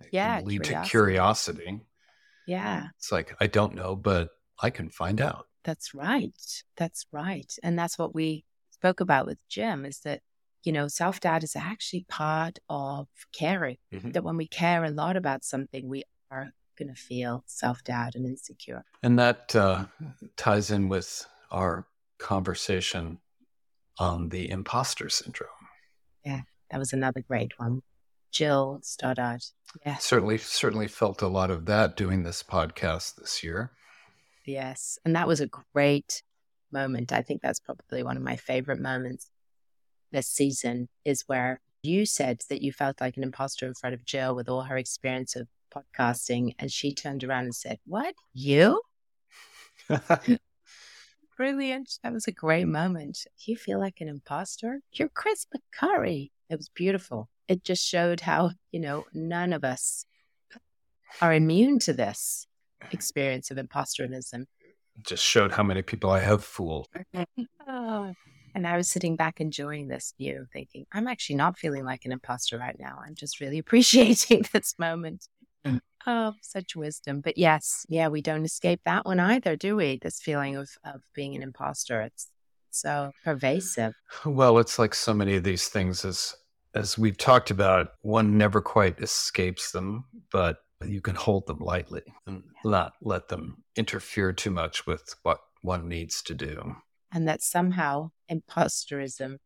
It 0.00 0.08
yeah. 0.12 0.40
lead 0.42 0.62
curiosity. 0.62 0.84
to 0.84 0.90
curiosity. 0.90 1.80
Yeah. 2.46 2.88
It's 2.98 3.12
like, 3.12 3.36
I 3.40 3.46
don't 3.46 3.74
know, 3.74 3.96
but 3.96 4.30
I 4.62 4.70
can 4.70 4.88
find 4.88 5.20
out. 5.20 5.46
That's 5.64 5.94
right. 5.94 6.32
That's 6.76 7.06
right. 7.12 7.52
And 7.62 7.78
that's 7.78 7.98
what 7.98 8.14
we 8.14 8.44
spoke 8.70 9.00
about 9.00 9.26
with 9.26 9.38
Jim 9.48 9.84
is 9.84 10.00
that, 10.00 10.20
you 10.64 10.72
know, 10.72 10.88
self 10.88 11.20
doubt 11.20 11.44
is 11.44 11.56
actually 11.56 12.06
part 12.08 12.58
of 12.68 13.08
caring. 13.32 13.78
Mm-hmm. 13.92 14.12
That 14.12 14.24
when 14.24 14.36
we 14.36 14.46
care 14.46 14.84
a 14.84 14.90
lot 14.90 15.16
about 15.16 15.44
something, 15.44 15.88
we 15.88 16.04
are 16.30 16.52
going 16.78 16.88
to 16.88 17.00
feel 17.00 17.44
self 17.46 17.82
doubt 17.84 18.14
and 18.14 18.26
insecure. 18.26 18.84
And 19.02 19.18
that 19.18 19.54
uh, 19.56 19.86
ties 20.36 20.70
in 20.70 20.88
with 20.88 21.26
our 21.50 21.86
conversation 22.18 23.18
on 23.98 24.28
the 24.28 24.50
imposter 24.50 25.08
syndrome. 25.08 25.50
Yeah, 26.24 26.42
that 26.70 26.78
was 26.78 26.92
another 26.92 27.22
great 27.26 27.52
one. 27.58 27.82
Jill 28.36 28.80
Stoddard. 28.82 29.42
Yeah. 29.84 29.96
Certainly, 29.96 30.38
certainly 30.38 30.88
felt 30.88 31.22
a 31.22 31.26
lot 31.26 31.50
of 31.50 31.64
that 31.66 31.96
doing 31.96 32.22
this 32.22 32.42
podcast 32.42 33.16
this 33.16 33.42
year. 33.42 33.70
Yes. 34.44 34.98
And 35.04 35.16
that 35.16 35.26
was 35.26 35.40
a 35.40 35.46
great 35.74 36.22
moment. 36.70 37.12
I 37.12 37.22
think 37.22 37.40
that's 37.40 37.60
probably 37.60 38.02
one 38.02 38.18
of 38.18 38.22
my 38.22 38.36
favorite 38.36 38.80
moments 38.80 39.30
this 40.12 40.28
season 40.28 40.88
is 41.04 41.24
where 41.26 41.60
you 41.82 42.04
said 42.04 42.42
that 42.50 42.60
you 42.60 42.72
felt 42.72 43.00
like 43.00 43.16
an 43.16 43.22
imposter 43.22 43.66
in 43.66 43.72
front 43.72 43.94
of 43.94 44.04
Jill 44.04 44.34
with 44.34 44.50
all 44.50 44.62
her 44.62 44.76
experience 44.76 45.34
of 45.34 45.48
podcasting. 45.74 46.54
And 46.58 46.70
she 46.70 46.92
turned 46.92 47.24
around 47.24 47.44
and 47.44 47.54
said, 47.54 47.78
What? 47.86 48.14
You? 48.34 48.82
Brilliant. 51.38 51.98
That 52.02 52.12
was 52.12 52.26
a 52.26 52.32
great 52.32 52.66
moment. 52.66 53.26
You 53.46 53.56
feel 53.56 53.80
like 53.80 54.02
an 54.02 54.08
imposter? 54.08 54.80
You're 54.92 55.08
Chris 55.08 55.46
McCurry. 55.54 56.32
It 56.50 56.56
was 56.56 56.68
beautiful. 56.68 57.30
It 57.48 57.64
just 57.64 57.86
showed 57.86 58.20
how, 58.20 58.52
you 58.72 58.80
know, 58.80 59.04
none 59.12 59.52
of 59.52 59.64
us 59.64 60.04
are 61.20 61.32
immune 61.32 61.78
to 61.80 61.92
this 61.92 62.46
experience 62.90 63.50
of 63.50 63.56
imposterism. 63.56 64.46
Just 65.02 65.22
showed 65.22 65.52
how 65.52 65.62
many 65.62 65.82
people 65.82 66.10
I 66.10 66.20
have 66.20 66.42
fooled. 66.44 66.88
oh. 67.68 68.14
And 68.54 68.66
I 68.66 68.78
was 68.78 68.88
sitting 68.88 69.16
back 69.16 69.38
enjoying 69.38 69.88
this 69.88 70.14
view, 70.16 70.46
thinking, 70.50 70.86
I'm 70.90 71.06
actually 71.06 71.36
not 71.36 71.58
feeling 71.58 71.84
like 71.84 72.06
an 72.06 72.12
imposter 72.12 72.58
right 72.58 72.76
now. 72.78 72.98
I'm 73.06 73.14
just 73.14 73.38
really 73.38 73.58
appreciating 73.64 74.46
this 74.52 74.74
moment. 74.78 75.28
Mm. 75.64 75.80
Oh, 76.06 76.32
such 76.40 76.74
wisdom. 76.74 77.20
But 77.20 77.36
yes, 77.36 77.84
yeah, 77.88 78.08
we 78.08 78.22
don't 78.22 78.44
escape 78.44 78.80
that 78.86 79.04
one 79.04 79.20
either, 79.20 79.56
do 79.56 79.76
we? 79.76 79.98
This 80.00 80.20
feeling 80.20 80.56
of, 80.56 80.70
of 80.84 81.02
being 81.14 81.36
an 81.36 81.42
imposter. 81.42 82.00
It's 82.00 82.28
so 82.70 83.12
pervasive. 83.24 83.92
Well, 84.24 84.58
it's 84.58 84.78
like 84.78 84.94
so 84.94 85.12
many 85.12 85.36
of 85.36 85.44
these 85.44 85.68
things 85.68 86.04
as 86.04 86.34
as 86.76 86.98
we've 86.98 87.16
talked 87.16 87.50
about, 87.50 87.92
one 88.02 88.36
never 88.36 88.60
quite 88.60 89.00
escapes 89.00 89.72
them, 89.72 90.04
but 90.30 90.58
you 90.84 91.00
can 91.00 91.14
hold 91.14 91.46
them 91.46 91.58
lightly 91.58 92.02
and 92.26 92.42
not 92.64 92.92
let 93.00 93.28
them 93.28 93.64
interfere 93.76 94.32
too 94.32 94.50
much 94.50 94.86
with 94.86 95.14
what 95.22 95.40
one 95.62 95.88
needs 95.88 96.22
to 96.22 96.34
do. 96.34 96.76
And 97.10 97.26
that 97.26 97.42
somehow 97.42 98.10
imposterism 98.30 99.38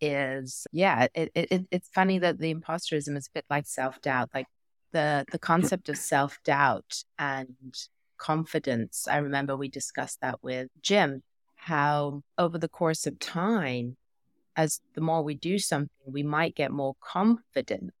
is, 0.00 0.66
yeah, 0.70 1.08
it, 1.14 1.32
it, 1.34 1.66
it's 1.72 1.88
funny 1.88 2.20
that 2.20 2.38
the 2.38 2.54
imposterism 2.54 3.16
is 3.16 3.26
a 3.26 3.34
bit 3.34 3.44
like 3.50 3.66
self 3.66 4.00
doubt, 4.00 4.30
like 4.32 4.46
the, 4.92 5.24
the 5.32 5.38
concept 5.40 5.88
of 5.88 5.96
self 5.96 6.38
doubt 6.44 7.02
and 7.18 7.74
confidence. 8.18 9.08
I 9.08 9.16
remember 9.16 9.56
we 9.56 9.68
discussed 9.68 10.20
that 10.20 10.38
with 10.42 10.68
Jim, 10.80 11.24
how 11.56 12.22
over 12.38 12.56
the 12.56 12.68
course 12.68 13.04
of 13.04 13.18
time, 13.18 13.96
as 14.56 14.80
the 14.94 15.00
more 15.00 15.22
we 15.22 15.34
do 15.34 15.58
something, 15.58 15.90
we 16.06 16.22
might 16.22 16.54
get 16.54 16.70
more 16.70 16.94
confident 17.00 17.92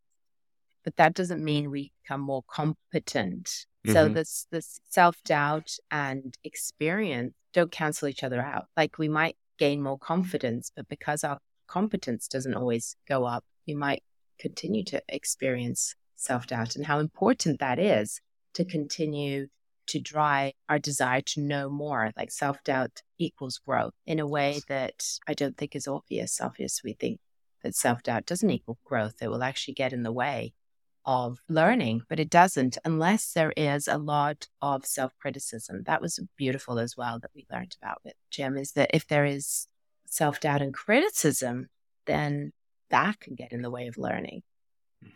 but 0.84 0.96
that 0.96 1.14
doesn't 1.14 1.44
mean 1.44 1.70
we 1.70 1.92
become 2.02 2.20
more 2.20 2.42
competent. 2.48 3.46
Mm-hmm. 3.86 3.92
So 3.92 4.08
this 4.08 4.46
this 4.50 4.80
self 4.88 5.22
doubt 5.24 5.76
and 5.90 6.36
experience 6.44 7.34
don't 7.52 7.70
cancel 7.70 8.08
each 8.08 8.24
other 8.24 8.40
out. 8.40 8.66
Like 8.76 8.98
we 8.98 9.08
might 9.08 9.36
gain 9.58 9.82
more 9.82 9.98
confidence, 9.98 10.72
but 10.74 10.88
because 10.88 11.24
our 11.24 11.38
competence 11.66 12.28
doesn't 12.28 12.54
always 12.54 12.96
go 13.08 13.24
up, 13.24 13.44
we 13.66 13.74
might 13.74 14.02
continue 14.38 14.84
to 14.84 15.02
experience 15.08 15.94
self 16.16 16.46
doubt 16.46 16.76
and 16.76 16.86
how 16.86 16.98
important 16.98 17.60
that 17.60 17.78
is 17.78 18.20
to 18.54 18.64
continue 18.64 19.48
to 19.88 20.00
drive 20.00 20.52
our 20.68 20.78
desire 20.78 21.20
to 21.20 21.40
know 21.40 21.68
more. 21.68 22.12
Like 22.16 22.30
self 22.30 22.62
doubt 22.64 23.02
equals 23.18 23.60
growth 23.66 23.94
in 24.06 24.20
a 24.20 24.26
way 24.26 24.60
that 24.68 25.04
I 25.26 25.34
don't 25.34 25.56
think 25.56 25.74
is 25.76 25.88
obvious. 25.88 26.40
Obvious, 26.40 26.82
we 26.84 26.94
think 26.94 27.20
that 27.62 27.74
self 27.74 28.02
doubt 28.02 28.26
doesn't 28.26 28.50
equal 28.50 28.78
growth, 28.84 29.16
it 29.20 29.28
will 29.28 29.42
actually 29.42 29.74
get 29.74 29.92
in 29.92 30.02
the 30.02 30.12
way 30.12 30.52
of 31.04 31.40
learning, 31.48 32.02
but 32.08 32.20
it 32.20 32.30
doesn't 32.30 32.78
unless 32.84 33.32
there 33.32 33.52
is 33.56 33.88
a 33.88 33.98
lot 33.98 34.46
of 34.60 34.86
self 34.86 35.12
criticism. 35.18 35.82
That 35.86 36.00
was 36.00 36.20
beautiful 36.36 36.78
as 36.78 36.96
well 36.96 37.18
that 37.20 37.30
we 37.34 37.46
learned 37.50 37.76
about 37.82 37.98
with 38.04 38.14
Jim 38.30 38.56
is 38.56 38.72
that 38.72 38.90
if 38.94 39.06
there 39.06 39.24
is 39.24 39.66
self 40.06 40.40
doubt 40.40 40.62
and 40.62 40.74
criticism, 40.74 41.68
then 42.06 42.52
that 42.90 43.20
can 43.20 43.34
get 43.34 43.52
in 43.52 43.62
the 43.62 43.70
way 43.70 43.86
of 43.88 43.98
learning. 43.98 44.42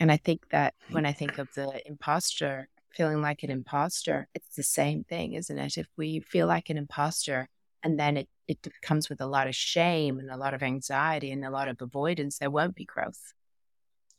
And 0.00 0.10
I 0.10 0.16
think 0.16 0.48
that 0.50 0.74
mm-hmm. 0.84 0.94
when 0.94 1.06
I 1.06 1.12
think 1.12 1.38
of 1.38 1.48
the 1.54 1.80
imposter, 1.86 2.68
feeling 2.96 3.20
like 3.20 3.42
an 3.42 3.50
imposter, 3.50 4.28
it's 4.34 4.56
the 4.56 4.62
same 4.62 5.04
thing, 5.04 5.34
isn't 5.34 5.58
it? 5.58 5.76
If 5.76 5.88
we 5.96 6.20
feel 6.20 6.46
like 6.46 6.70
an 6.70 6.78
imposter 6.78 7.48
and 7.82 7.98
then 7.98 8.16
it, 8.16 8.28
it 8.48 8.66
comes 8.82 9.08
with 9.08 9.20
a 9.20 9.26
lot 9.26 9.46
of 9.46 9.54
shame 9.54 10.18
and 10.18 10.30
a 10.30 10.36
lot 10.36 10.54
of 10.54 10.62
anxiety 10.62 11.30
and 11.30 11.44
a 11.44 11.50
lot 11.50 11.68
of 11.68 11.80
avoidance, 11.80 12.38
there 12.38 12.50
won't 12.50 12.74
be 12.74 12.84
growth. 12.84 13.32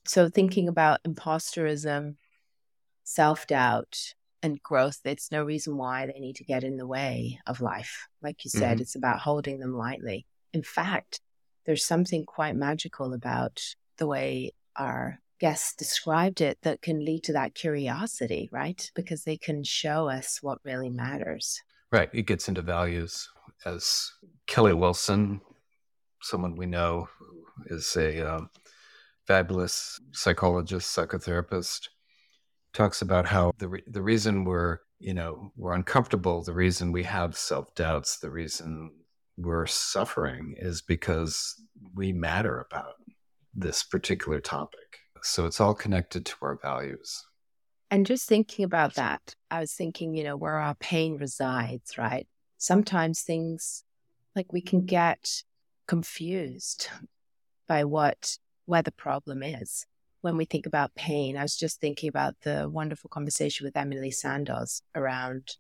So, 0.06 0.30
thinking 0.30 0.70
about 0.70 1.04
imposterism, 1.04 2.16
self 3.04 3.48
doubt, 3.48 4.14
and 4.44 4.62
growth, 4.62 5.00
it's 5.04 5.32
no 5.32 5.44
reason 5.44 5.76
why 5.76 6.06
they 6.06 6.20
need 6.20 6.38
to 6.38 6.44
get 6.44 6.64
in 6.64 6.78
the 6.78 6.88
way 6.88 7.40
of 7.46 7.60
life. 7.60 8.08
Like 8.22 8.46
you 8.46 8.50
said, 8.50 8.76
mm-hmm. 8.76 8.82
it's 8.84 8.96
about 8.96 9.20
holding 9.20 9.60
them 9.60 9.76
lightly. 9.76 10.26
In 10.54 10.64
fact, 10.64 11.20
there's 11.66 11.84
something 11.84 12.26
quite 12.26 12.56
magical 12.56 13.14
about 13.14 13.62
the 13.98 14.08
way 14.08 14.54
our 14.78 15.20
guests 15.40 15.76
described 15.76 16.42
it 16.42 16.58
that 16.64 16.82
can 16.82 17.04
lead 17.04 17.24
to 17.24 17.34
that 17.34 17.56
curiosity, 17.56 18.50
right? 18.52 18.92
Because 18.96 19.24
they 19.24 19.38
can 19.38 19.64
show 19.64 20.10
us 20.10 20.40
what 20.42 20.60
really 20.64 20.90
matters. 20.90 21.62
Right. 21.92 22.10
It 22.14 22.24
gets 22.24 22.48
into 22.48 22.62
values. 22.62 23.30
As 23.66 24.12
Kelly 24.46 24.74
Wilson, 24.74 25.42
someone 26.22 26.56
we 26.56 26.66
know, 26.66 27.08
is 27.68 27.96
a 27.96 28.36
um, 28.36 28.50
fabulous 29.26 30.00
psychologist, 30.12 30.96
psychotherapist, 30.96 31.90
talks 32.74 33.02
about 33.02 33.26
how 33.26 33.52
the 33.58 33.68
re- 33.68 33.84
the 33.88 34.02
reason 34.02 34.44
we're 34.44 34.80
you 35.00 35.14
know 35.14 35.52
we're 35.56 35.74
uncomfortable, 35.74 36.44
the 36.44 36.54
reason 36.54 36.92
we 36.92 37.04
have 37.04 37.38
self 37.38 37.74
doubts, 37.76 38.20
the 38.20 38.30
reason 38.30 38.92
we're 39.38 39.66
suffering 39.66 40.56
is 40.58 40.82
because 40.82 41.56
we 41.96 42.12
matter 42.12 42.66
about 42.70 42.94
this 43.54 43.84
particular 43.84 44.40
topic. 44.40 45.00
So 45.28 45.46
it's 45.46 45.60
all 45.60 45.74
connected 45.74 46.26
to 46.26 46.36
our 46.42 46.56
values. 46.56 47.26
And 47.92 48.06
just 48.06 48.28
thinking 48.28 48.64
about 48.64 48.96
that, 48.96 49.36
I 49.52 49.60
was 49.60 49.74
thinking, 49.74 50.16
you 50.16 50.24
know, 50.24 50.38
where 50.38 50.56
our 50.56 50.76
pain 50.76 51.18
resides, 51.18 51.98
right? 51.98 52.28
Sometimes 52.58 53.22
things 53.22 53.84
like 54.36 54.54
we 54.54 54.62
can 54.62 54.86
get 54.86 55.44
confused 55.86 56.88
by 57.68 57.84
what 57.84 58.38
where 58.66 58.82
the 58.82 58.92
problem 58.92 59.44
is. 59.44 59.86
When 60.22 60.38
we 60.38 60.46
think 60.46 60.66
about 60.66 60.96
pain, 60.96 61.38
I 61.38 61.44
was 61.44 61.58
just 61.58 61.80
thinking 61.80 62.10
about 62.10 62.36
the 62.42 62.70
wonderful 62.70 63.10
conversation 63.10 63.66
with 63.66 63.78
Emily 63.78 64.12
Sandoz 64.12 64.82
around 64.96 65.58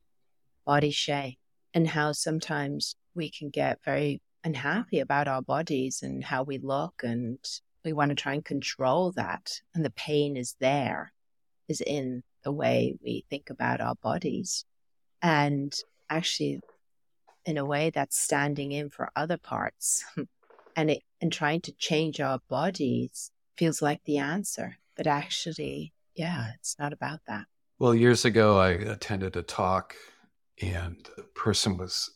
body 0.65 0.91
shame 0.91 1.35
and 1.73 1.87
how 1.89 2.13
sometimes 2.13 2.95
we 3.15 3.29
can 3.29 3.49
get 3.49 3.83
very 3.83 4.21
unhappy 4.43 4.99
about 4.99 5.27
our 5.27 5.41
bodies 5.41 6.01
and 6.01 6.23
how 6.23 6.43
we 6.43 6.57
look 6.57 7.01
and 7.03 7.39
we 7.83 7.93
want 7.93 8.09
to 8.09 8.15
try 8.15 8.33
and 8.33 8.43
control 8.43 9.11
that 9.13 9.61
and 9.73 9.83
the 9.83 9.91
pain 9.91 10.35
is 10.37 10.55
there 10.59 11.13
is 11.67 11.81
in 11.81 12.23
the 12.43 12.51
way 12.51 12.95
we 13.03 13.25
think 13.29 13.49
about 13.49 13.81
our 13.81 13.95
bodies. 13.95 14.65
And 15.21 15.73
actually 16.09 16.61
in 17.45 17.57
a 17.57 17.65
way 17.65 17.89
that's 17.89 18.17
standing 18.17 18.71
in 18.71 18.89
for 18.89 19.09
other 19.15 19.37
parts 19.37 20.05
and 20.75 20.91
it 20.91 21.03
and 21.19 21.31
trying 21.31 21.61
to 21.61 21.71
change 21.73 22.19
our 22.19 22.39
bodies 22.49 23.31
feels 23.57 23.81
like 23.81 24.01
the 24.05 24.17
answer. 24.17 24.77
But 24.95 25.07
actually 25.07 25.93
yeah 26.15 26.51
it's 26.55 26.77
not 26.79 26.93
about 26.93 27.19
that. 27.27 27.45
Well 27.79 27.93
years 27.93 28.25
ago 28.25 28.57
i 28.57 28.69
attended 28.69 29.35
a 29.35 29.43
talk 29.43 29.95
and 30.61 30.95
the 31.15 31.23
person 31.23 31.77
was 31.77 32.09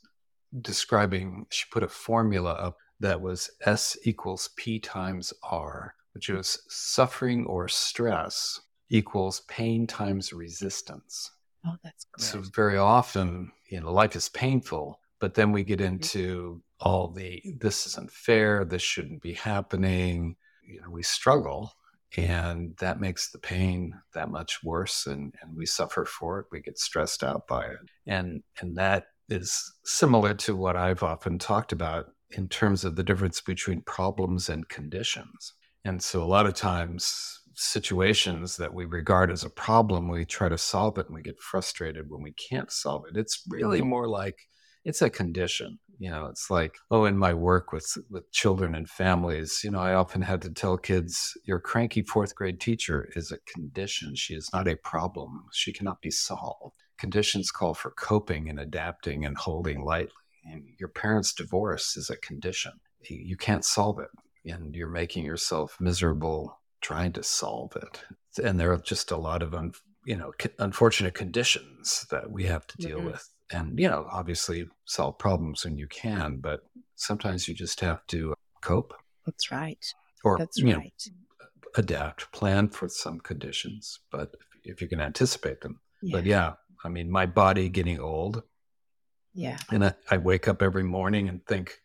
describing 0.59 1.45
she 1.49 1.65
put 1.71 1.83
a 1.83 1.87
formula 1.87 2.51
up 2.51 2.77
that 3.01 3.21
was 3.21 3.51
s 3.65 3.97
equals 4.03 4.49
p 4.55 4.79
times 4.79 5.33
r 5.43 5.95
which 6.13 6.29
was 6.29 6.63
suffering 6.69 7.45
or 7.45 7.67
stress 7.67 8.61
equals 8.89 9.41
pain 9.47 9.87
times 9.87 10.33
resistance. 10.33 11.31
Oh, 11.65 11.77
that's 11.83 12.05
good. 12.13 12.25
So 12.25 12.41
very 12.41 12.77
often, 12.77 13.51
you 13.69 13.81
know, 13.81 13.91
life 13.91 14.15
is 14.15 14.29
painful, 14.29 14.99
but 15.19 15.33
then 15.33 15.51
we 15.51 15.63
get 15.63 15.81
Mm-hmm. 15.81 16.05
into 16.05 16.61
all 16.79 17.09
the 17.09 17.41
this 17.59 17.87
isn't 17.87 18.11
fair, 18.11 18.65
this 18.65 18.81
shouldn't 18.81 19.21
be 19.21 19.33
happening. 19.33 20.35
You 20.63 20.81
know, 20.81 20.89
we 20.89 21.03
struggle 21.03 21.73
and 22.17 22.75
that 22.77 22.99
makes 22.99 23.31
the 23.31 23.39
pain 23.39 23.93
that 24.13 24.29
much 24.29 24.63
worse 24.63 25.07
and, 25.07 25.33
and 25.41 25.55
we 25.55 25.65
suffer 25.65 26.05
for 26.05 26.39
it. 26.39 26.47
We 26.51 26.59
get 26.61 26.77
stressed 26.77 27.23
out 27.23 27.47
by 27.47 27.65
it. 27.67 27.79
And 28.05 28.43
and 28.59 28.75
that 28.77 29.07
is 29.29 29.73
similar 29.85 30.33
to 30.35 30.55
what 30.55 30.75
I've 30.75 31.03
often 31.03 31.39
talked 31.39 31.71
about 31.71 32.07
in 32.33 32.47
terms 32.47 32.83
of 32.83 32.95
the 32.95 33.03
difference 33.03 33.41
between 33.41 33.81
problems 33.81 34.49
and 34.49 34.67
conditions. 34.69 35.53
And 35.83 36.01
so 36.01 36.23
a 36.23 36.25
lot 36.25 36.45
of 36.45 36.53
times 36.53 37.39
situations 37.55 38.57
that 38.57 38.73
we 38.73 38.85
regard 38.85 39.31
as 39.31 39.43
a 39.43 39.49
problem, 39.49 40.07
we 40.07 40.25
try 40.25 40.49
to 40.49 40.57
solve 40.57 40.97
it 40.97 41.07
and 41.07 41.15
we 41.15 41.21
get 41.21 41.39
frustrated 41.39 42.09
when 42.09 42.21
we 42.21 42.33
can't 42.33 42.71
solve 42.71 43.03
it. 43.09 43.17
It's 43.17 43.43
really 43.47 43.79
mm-hmm. 43.79 43.89
more 43.89 44.07
like 44.07 44.37
it's 44.83 45.01
a 45.01 45.09
condition. 45.09 45.79
You 45.99 46.09
know, 46.09 46.25
it's 46.25 46.49
like, 46.49 46.75
oh, 46.89 47.05
in 47.05 47.17
my 47.17 47.33
work 47.33 47.71
with 47.71 47.95
with 48.09 48.31
children 48.31 48.73
and 48.73 48.89
families, 48.89 49.61
you 49.63 49.69
know, 49.69 49.79
I 49.79 49.93
often 49.93 50.21
had 50.23 50.41
to 50.41 50.49
tell 50.49 50.77
kids, 50.77 51.37
your 51.45 51.59
cranky 51.59 52.01
fourth 52.01 52.33
grade 52.33 52.59
teacher 52.59 53.09
is 53.15 53.31
a 53.31 53.37
condition. 53.51 54.15
She 54.15 54.33
is 54.33 54.49
not 54.51 54.67
a 54.67 54.77
problem. 54.77 55.43
She 55.53 55.71
cannot 55.71 56.01
be 56.01 56.09
solved. 56.09 56.75
Conditions 56.97 57.51
call 57.51 57.75
for 57.75 57.91
coping 57.91 58.49
and 58.49 58.59
adapting 58.59 59.25
and 59.25 59.37
holding 59.37 59.83
lightly. 59.83 60.13
And 60.45 60.63
your 60.79 60.89
parents' 60.89 61.33
divorce 61.33 61.95
is 61.97 62.09
a 62.09 62.17
condition. 62.17 62.73
You 63.07 63.37
can't 63.37 63.65
solve 63.65 63.99
it. 63.99 64.09
And 64.51 64.75
you're 64.75 64.89
making 64.89 65.23
yourself 65.25 65.77
miserable 65.79 66.59
trying 66.81 67.13
to 67.13 67.23
solve 67.23 67.75
it. 67.75 68.03
And 68.43 68.59
there 68.59 68.71
are 68.73 68.77
just 68.77 69.11
a 69.11 69.17
lot 69.17 69.43
of, 69.43 69.53
un, 69.53 69.73
you 70.05 70.15
know, 70.17 70.31
unfortunate 70.57 71.13
conditions 71.13 72.05
that 72.09 72.31
we 72.31 72.45
have 72.45 72.65
to 72.67 72.77
deal 72.77 72.99
Mhm. 72.99 73.05
with. 73.05 73.29
And, 73.51 73.77
you 73.79 73.87
know, 73.87 74.07
obviously 74.09 74.67
solve 74.85 75.17
problems 75.19 75.63
when 75.65 75.77
you 75.77 75.87
can, 75.87 76.37
but 76.37 76.61
sometimes 76.95 77.47
you 77.47 77.53
just 77.53 77.79
have 77.81 78.05
to 78.07 78.33
cope 78.61 78.93
That's 79.25 79.51
right. 79.51 79.85
or, 80.23 80.37
That's 80.39 80.57
you 80.57 80.73
know, 80.73 80.83
adapt, 81.75 82.31
plan 82.31 82.69
for 82.69 82.89
some 82.89 83.19
conditions, 83.19 83.99
but 84.11 84.35
if 84.63 84.81
you 84.81 84.87
can 84.87 84.99
anticipate 85.01 85.61
them. 85.61 85.81
Yeah. 86.01 86.17
But 86.17 86.25
yeah, 86.25 86.53
I 86.83 86.89
mean, 86.89 87.11
my 87.11 87.25
body 87.25 87.69
getting 87.69 87.99
old, 87.99 88.43
yeah. 89.33 89.57
and 89.71 89.85
I, 89.85 89.93
I 90.09 90.17
wake 90.17 90.47
up 90.47 90.61
every 90.61 90.83
morning 90.83 91.29
and 91.29 91.45
think, 91.45 91.77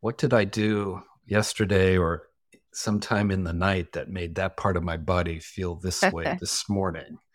what 0.00 0.18
did 0.18 0.34
I 0.34 0.44
do 0.44 1.02
yesterday 1.26 1.96
or 1.96 2.28
sometime 2.72 3.30
in 3.30 3.44
the 3.44 3.52
night 3.52 3.92
that 3.92 4.08
made 4.08 4.34
that 4.36 4.56
part 4.56 4.76
of 4.76 4.82
my 4.82 4.96
body 4.96 5.38
feel 5.38 5.76
this 5.76 6.02
way 6.02 6.36
this 6.40 6.68
morning? 6.68 7.18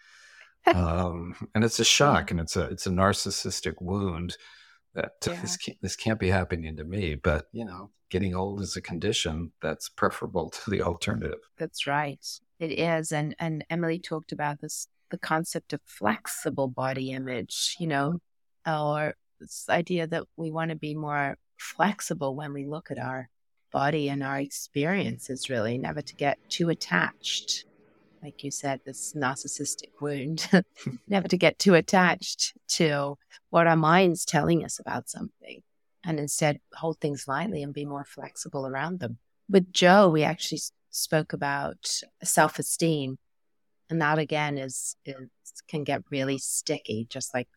Um, 0.67 1.33
and 1.55 1.63
it's 1.63 1.79
a 1.79 1.85
shock, 1.85 2.29
and 2.29 2.41
it's 2.41 2.57
a 2.57 2.63
it's 2.63 2.87
a 2.87 2.89
narcissistic 2.89 3.75
wound 3.79 4.35
that 4.95 5.13
Yeah. 5.25 5.39
this 5.39 5.55
can't, 5.55 5.77
this 5.81 5.95
can't 5.95 6.19
be 6.19 6.27
happening 6.27 6.75
to 6.75 6.83
me. 6.83 7.15
But 7.15 7.45
you 7.53 7.63
know, 7.63 7.91
getting 8.09 8.35
old 8.35 8.59
is 8.61 8.75
a 8.75 8.81
condition 8.81 9.53
that's 9.61 9.87
preferable 9.87 10.49
to 10.49 10.69
the 10.69 10.81
alternative. 10.81 11.39
That's 11.57 11.87
right. 11.87 12.19
It 12.59 12.77
is. 12.77 13.13
And 13.13 13.33
and 13.39 13.63
Emily 13.69 13.97
talked 13.97 14.33
about 14.33 14.59
this 14.59 14.89
the 15.09 15.17
concept 15.17 15.71
of 15.71 15.79
flexible 15.85 16.67
body 16.67 17.11
image, 17.11 17.77
you 17.79 17.87
know, 17.87 18.19
or 18.65 19.15
this 19.39 19.65
idea 19.69 20.07
that 20.07 20.23
we 20.35 20.51
want 20.51 20.69
to 20.69 20.75
be 20.75 20.95
more 20.95 21.37
flexible 21.57 22.35
when 22.35 22.53
we 22.53 22.65
look 22.65 22.91
at 22.91 22.99
our 22.99 23.29
body 23.71 24.09
and 24.09 24.23
our 24.23 24.39
experiences, 24.39 25.49
really, 25.49 25.77
never 25.77 26.01
to 26.01 26.15
get 26.15 26.37
too 26.49 26.69
attached. 26.69 27.65
Like 28.23 28.43
you 28.43 28.51
said, 28.51 28.81
this 28.85 29.13
narcissistic 29.13 29.91
wound, 30.01 30.49
never 31.07 31.27
to 31.27 31.37
get 31.37 31.59
too 31.59 31.75
attached 31.75 32.53
to 32.69 33.17
what 33.49 33.67
our 33.67 33.75
mind's 33.75 34.25
telling 34.25 34.65
us 34.65 34.79
about 34.79 35.09
something 35.09 35.61
and 36.03 36.19
instead 36.19 36.59
hold 36.73 36.99
things 36.99 37.27
lightly 37.27 37.61
and 37.61 37.73
be 37.73 37.85
more 37.85 38.05
flexible 38.05 38.65
around 38.65 38.99
them. 38.99 39.17
With 39.49 39.71
Joe, 39.71 40.09
we 40.09 40.23
actually 40.23 40.61
spoke 40.89 41.33
about 41.33 42.01
self 42.23 42.59
esteem. 42.59 43.17
And 43.89 44.01
that 44.01 44.19
again 44.19 44.57
is, 44.57 44.97
is 45.05 45.29
can 45.69 45.83
get 45.83 46.03
really 46.09 46.37
sticky, 46.37 47.07
just 47.09 47.33
like 47.33 47.47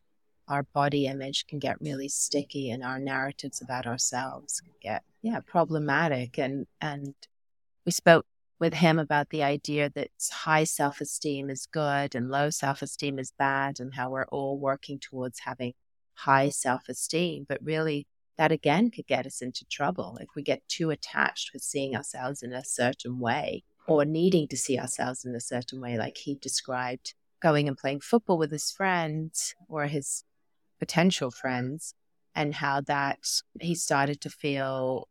our 0.50 0.64
body 0.64 1.06
image 1.06 1.46
can 1.46 1.58
get 1.58 1.80
really 1.80 2.08
sticky 2.08 2.70
and 2.70 2.82
our 2.82 2.98
narratives 2.98 3.62
about 3.62 3.86
ourselves 3.86 4.60
can 4.60 4.74
get 4.82 5.02
yeah 5.22 5.40
problematic. 5.40 6.38
And 6.38 6.66
and 6.80 7.14
we 7.86 7.92
spoke 7.92 8.26
with 8.58 8.74
him 8.74 8.98
about 8.98 9.30
the 9.30 9.42
idea 9.42 9.90
that 9.94 10.10
high 10.30 10.64
self-esteem 10.64 11.48
is 11.48 11.66
good 11.66 12.14
and 12.14 12.30
low 12.30 12.50
self-esteem 12.50 13.18
is 13.18 13.32
bad 13.38 13.80
and 13.80 13.94
how 13.94 14.10
we're 14.10 14.26
all 14.26 14.58
working 14.58 14.98
towards 14.98 15.38
having 15.40 15.72
high 16.14 16.50
self-esteem. 16.50 17.46
But 17.48 17.62
really 17.62 18.06
that 18.36 18.52
again 18.52 18.90
could 18.90 19.06
get 19.06 19.26
us 19.26 19.40
into 19.40 19.64
trouble 19.66 20.18
if 20.20 20.28
we 20.34 20.42
get 20.42 20.66
too 20.68 20.90
attached 20.90 21.52
with 21.52 21.62
seeing 21.62 21.94
ourselves 21.94 22.42
in 22.42 22.52
a 22.52 22.64
certain 22.64 23.18
way 23.20 23.62
or 23.86 24.04
needing 24.04 24.48
to 24.48 24.56
see 24.56 24.78
ourselves 24.78 25.24
in 25.24 25.34
a 25.34 25.40
certain 25.40 25.80
way 25.80 25.96
like 25.96 26.16
he 26.16 26.34
described 26.34 27.14
going 27.40 27.68
and 27.68 27.76
playing 27.76 28.00
football 28.00 28.38
with 28.38 28.50
his 28.50 28.70
friends 28.70 29.54
or 29.68 29.86
his 29.86 30.24
potential 30.80 31.30
friends 31.30 31.94
and 32.34 32.54
how 32.56 32.80
that 32.80 33.18
he 33.60 33.74
started 33.74 34.20
to 34.22 34.30
feel 34.30 35.08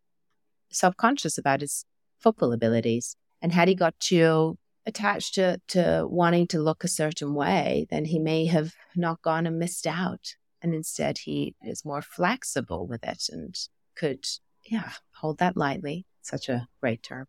self-conscious 0.72 1.38
about 1.38 1.62
his 1.62 1.86
football 2.20 2.52
abilities. 2.52 3.16
And 3.42 3.54
had 3.54 3.70
he 3.70 3.76
got 3.76 3.98
too 4.00 4.58
attached 4.86 5.36
to, 5.36 5.62
to 5.70 6.06
wanting 6.10 6.48
to 6.48 6.60
look 6.60 6.84
a 6.84 6.88
certain 6.88 7.34
way 7.36 7.86
then 7.92 8.06
he 8.06 8.18
may 8.18 8.48
have 8.48 8.74
not 8.96 9.22
gone 9.22 9.46
and 9.46 9.60
missed 9.60 9.88
out. 9.88 10.36
And 10.62 10.74
instead 10.74 11.20
he 11.20 11.56
is 11.62 11.86
more 11.86 12.02
flexible 12.02 12.88
with 12.88 13.04
it 13.04 13.24
and 13.30 13.56
could 13.96 14.26
yeah 14.66 14.92
hold 15.16 15.38
that 15.38 15.56
lightly. 15.56 16.06
Such 16.22 16.50
a 16.50 16.68
great 16.82 17.04
term. 17.04 17.28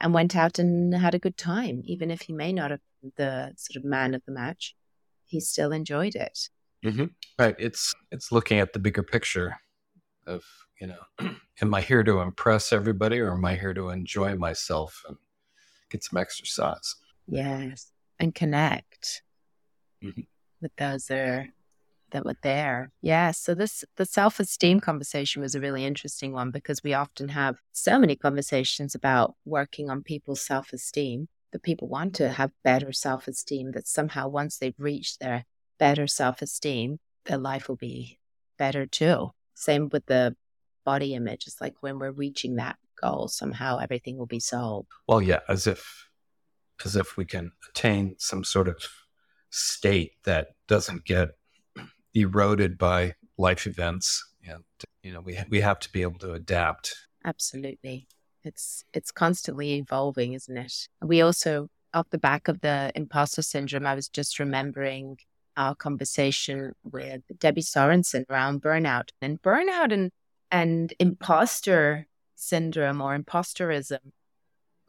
And 0.00 0.12
went 0.12 0.34
out 0.34 0.58
and 0.58 0.94
had 0.94 1.14
a 1.14 1.20
good 1.20 1.36
time. 1.36 1.82
Even 1.84 2.10
if 2.10 2.22
he 2.22 2.32
may 2.32 2.52
not 2.52 2.70
have 2.70 2.80
been 3.00 3.12
the 3.16 3.52
sort 3.56 3.76
of 3.76 3.84
man 3.84 4.14
of 4.14 4.22
the 4.26 4.32
match 4.32 4.74
he 5.26 5.40
still 5.40 5.72
enjoyed 5.72 6.14
it 6.14 6.48
Mm-hmm. 6.84 7.04
Right. 7.38 7.56
It's 7.58 7.94
it's 8.10 8.30
looking 8.30 8.58
at 8.58 8.72
the 8.72 8.78
bigger 8.78 9.02
picture 9.02 9.56
of 10.26 10.44
you 10.80 10.88
know, 10.88 11.00
am 11.62 11.74
I 11.74 11.80
here 11.80 12.02
to 12.02 12.20
impress 12.20 12.72
everybody 12.72 13.20
or 13.20 13.32
am 13.32 13.44
I 13.44 13.54
here 13.56 13.74
to 13.74 13.90
enjoy 13.90 14.34
myself 14.36 15.02
and 15.08 15.16
get 15.90 16.04
some 16.04 16.18
exercise? 16.18 16.96
yes 17.26 17.90
and 18.20 18.34
connect 18.34 19.22
Mhm. 20.02 20.26
with 20.60 20.72
those 20.76 21.06
that 21.06 21.18
are 21.18 21.48
that 22.10 22.24
were 22.26 22.36
there 22.42 22.92
yeah 23.00 23.30
so 23.30 23.54
this 23.54 23.82
the 23.96 24.04
self-esteem 24.04 24.80
conversation 24.80 25.40
was 25.42 25.54
a 25.54 25.60
really 25.60 25.86
interesting 25.86 26.32
one 26.32 26.50
because 26.50 26.82
we 26.84 26.92
often 26.92 27.30
have 27.30 27.56
so 27.72 27.98
many 27.98 28.14
conversations 28.16 28.94
about 28.94 29.36
working 29.46 29.88
on 29.88 30.02
people's 30.02 30.42
self-esteem 30.42 31.28
that 31.52 31.62
people 31.62 31.88
want 31.88 32.14
to 32.16 32.28
have 32.28 32.52
better 32.62 32.92
self-esteem 32.92 33.72
that 33.72 33.88
somehow 33.88 34.28
once 34.28 34.58
they've 34.58 34.74
reached 34.78 35.20
their 35.20 35.46
better 35.86 36.06
self-esteem 36.06 36.98
their 37.26 37.42
life 37.50 37.68
will 37.68 37.76
be 37.76 38.18
better 38.58 38.84
too 38.86 39.30
same 39.54 39.88
with 39.92 40.06
the 40.06 40.34
body 40.84 41.14
image 41.14 41.42
it's 41.46 41.60
like 41.60 41.74
when 41.80 41.98
we're 41.98 42.20
reaching 42.24 42.56
that 42.56 42.76
goal 43.00 43.28
somehow 43.28 43.78
everything 43.78 44.16
will 44.16 44.32
be 44.38 44.40
solved 44.40 44.88
Well, 45.08 45.22
yeah, 45.22 45.40
as 45.48 45.66
if 45.66 45.82
as 46.84 46.96
if 46.96 47.16
we 47.16 47.24
can 47.24 47.52
attain 47.68 48.16
some 48.18 48.44
sort 48.44 48.68
of 48.68 48.76
state 49.50 50.12
that 50.24 50.48
doesn't 50.66 51.04
get 51.04 51.30
eroded 52.14 52.76
by 52.76 53.14
life 53.38 53.66
events. 53.66 54.24
And 54.46 54.64
you 55.02 55.12
know, 55.12 55.20
we 55.20 55.38
we 55.48 55.60
have 55.60 55.78
to 55.80 55.92
be 55.92 56.02
able 56.02 56.18
to 56.20 56.32
adapt. 56.32 56.94
Absolutely. 57.24 58.08
It's 58.42 58.84
it's 58.92 59.10
constantly 59.10 59.74
evolving, 59.74 60.34
isn't 60.34 60.56
it? 60.56 60.88
We 61.02 61.20
also 61.22 61.68
off 61.92 62.10
the 62.10 62.18
back 62.18 62.48
of 62.48 62.60
the 62.60 62.90
imposter 62.94 63.42
syndrome, 63.42 63.86
I 63.86 63.94
was 63.94 64.08
just 64.08 64.40
remembering 64.40 65.18
our 65.56 65.74
conversation 65.74 66.72
with 66.84 67.22
Debbie 67.38 67.62
Sorensen 67.62 68.24
around 68.30 68.62
burnout 68.62 69.10
and 69.20 69.40
burnout 69.42 69.92
and 69.92 70.10
and 70.50 70.92
imposter 70.98 72.06
syndrome 72.34 73.00
or 73.00 73.18
imposterism 73.18 73.98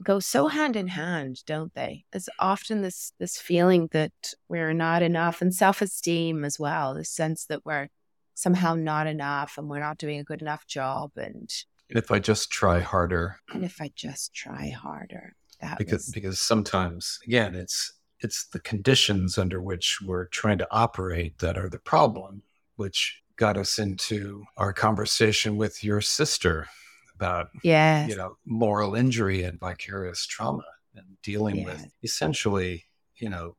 go 0.04 0.20
so 0.20 0.48
hand 0.48 0.76
in 0.76 0.88
hand, 0.88 1.44
don't 1.46 1.74
they? 1.74 2.06
There's 2.12 2.30
often 2.40 2.82
this 2.82 3.14
this 3.20 3.38
feeling 3.38 3.88
that 3.92 4.12
we're 4.50 4.74
not 4.74 5.02
enough 5.02 5.42
and 5.42 5.54
self-esteem 5.54 6.44
as 6.44 6.60
well, 6.60 6.94
the 6.94 7.06
sense 7.06 7.46
that 7.46 7.66
we're 7.66 7.88
somehow 8.34 8.76
not 8.76 9.08
enough 9.08 9.58
and 9.58 9.70
we're 9.70 9.80
not 9.80 9.98
doing 9.98 10.20
a 10.20 10.24
good 10.24 10.42
enough 10.42 10.68
job 10.68 11.12
and 11.16 11.50
If 11.90 12.12
I 12.12 12.20
just 12.20 12.52
try 12.52 12.80
harder, 12.80 13.38
and 13.54 13.64
if 13.64 13.82
I 13.82 13.92
just 13.96 14.34
try 14.34 14.70
harder, 14.70 15.36
that 15.62 15.78
because 15.78 16.08
was, 16.08 16.12
because 16.14 16.40
sometimes 16.40 17.20
again, 17.26 17.56
it's 17.56 17.94
it's 18.22 18.48
the 18.48 18.60
conditions 18.60 19.38
under 19.38 19.62
which 19.62 20.00
we're 20.06 20.26
trying 20.26 20.58
to 20.60 20.68
operate 20.72 21.40
that 21.40 21.58
are 21.58 21.70
the 21.70 21.80
problem, 21.80 22.42
which 22.76 23.22
got 23.36 23.58
us 23.58 23.78
into 23.78 24.44
our 24.58 24.72
conversation 24.74 25.58
with 25.58 25.84
your 25.84 26.02
sister 26.02 26.68
about 27.16 27.48
yes, 27.64 28.10
you 28.10 28.16
know 28.16 28.38
moral 28.46 28.96
injury 28.96 29.44
and 29.44 29.60
vicarious 29.60 30.26
trauma 30.26 30.64
and 30.96 31.06
dealing 31.22 31.64
with 31.64 31.86
essentially 32.04 32.86
you 33.18 33.30
know, 33.30 33.56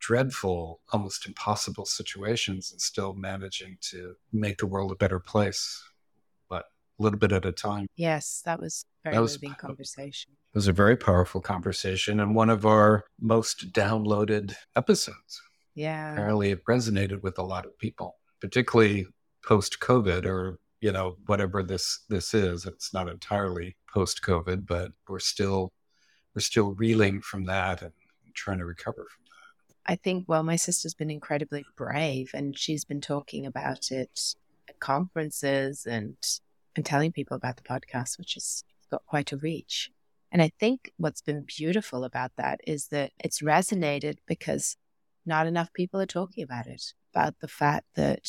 dreadful, 0.00 0.80
almost 0.92 1.26
impossible 1.26 1.84
situations 1.84 2.72
and 2.72 2.80
still 2.80 3.14
managing 3.14 3.78
to 3.80 4.14
make 4.32 4.58
the 4.58 4.66
world 4.66 4.92
a 4.92 4.96
better 4.96 5.20
place, 5.20 5.82
but 6.48 6.64
a 6.98 7.02
little 7.02 7.18
bit 7.18 7.32
at 7.32 7.44
a 7.44 7.52
time. 7.52 7.86
Yes, 7.96 8.42
that 8.44 8.60
was 8.60 8.84
very 9.04 9.16
that 9.16 9.22
was, 9.22 9.40
moving 9.40 9.54
conversation. 9.54 10.32
It 10.32 10.58
was 10.58 10.68
a 10.68 10.72
very 10.72 10.96
powerful 10.96 11.40
conversation 11.40 12.20
and 12.20 12.34
one 12.34 12.50
of 12.50 12.66
our 12.66 13.04
most 13.20 13.72
downloaded 13.72 14.54
episodes. 14.74 15.42
Yeah. 15.74 16.12
Apparently, 16.12 16.50
it 16.50 16.64
resonated 16.64 17.22
with 17.22 17.38
a 17.38 17.42
lot 17.42 17.66
of 17.66 17.78
people, 17.78 18.16
particularly 18.40 19.06
post 19.44 19.78
COVID 19.80 20.24
or 20.24 20.58
you 20.80 20.92
know 20.92 21.16
whatever 21.26 21.62
this 21.62 22.04
this 22.08 22.34
is. 22.34 22.66
It's 22.66 22.92
not 22.92 23.08
entirely 23.08 23.76
post 23.92 24.20
COVID, 24.22 24.66
but 24.66 24.92
we're 25.08 25.18
still 25.18 25.72
we're 26.34 26.40
still 26.40 26.74
reeling 26.74 27.20
from 27.20 27.44
that 27.44 27.82
and 27.82 27.92
trying 28.34 28.58
to 28.58 28.64
recover 28.64 29.06
from 29.10 29.24
that. 29.24 29.92
I 29.92 29.96
think 29.96 30.24
well, 30.28 30.42
my 30.42 30.56
sister's 30.56 30.94
been 30.94 31.10
incredibly 31.10 31.64
brave, 31.76 32.30
and 32.34 32.58
she's 32.58 32.84
been 32.84 33.00
talking 33.00 33.46
about 33.46 33.90
it 33.90 34.34
at 34.68 34.80
conferences 34.80 35.86
and 35.86 36.16
and 36.76 36.84
telling 36.84 37.12
people 37.12 37.36
about 37.36 37.56
the 37.56 37.62
podcast, 37.62 38.18
which 38.18 38.34
has 38.34 38.64
quite 39.06 39.32
a 39.32 39.36
reach. 39.36 39.90
And 40.32 40.42
I 40.42 40.50
think 40.58 40.90
what's 40.96 41.22
been 41.22 41.44
beautiful 41.46 42.04
about 42.04 42.32
that 42.36 42.60
is 42.66 42.88
that 42.88 43.12
it's 43.22 43.40
resonated 43.40 44.16
because 44.26 44.76
not 45.24 45.46
enough 45.46 45.72
people 45.72 46.00
are 46.00 46.06
talking 46.06 46.42
about 46.42 46.66
it, 46.66 46.82
about 47.14 47.38
the 47.40 47.48
fact 47.48 47.86
that 47.94 48.28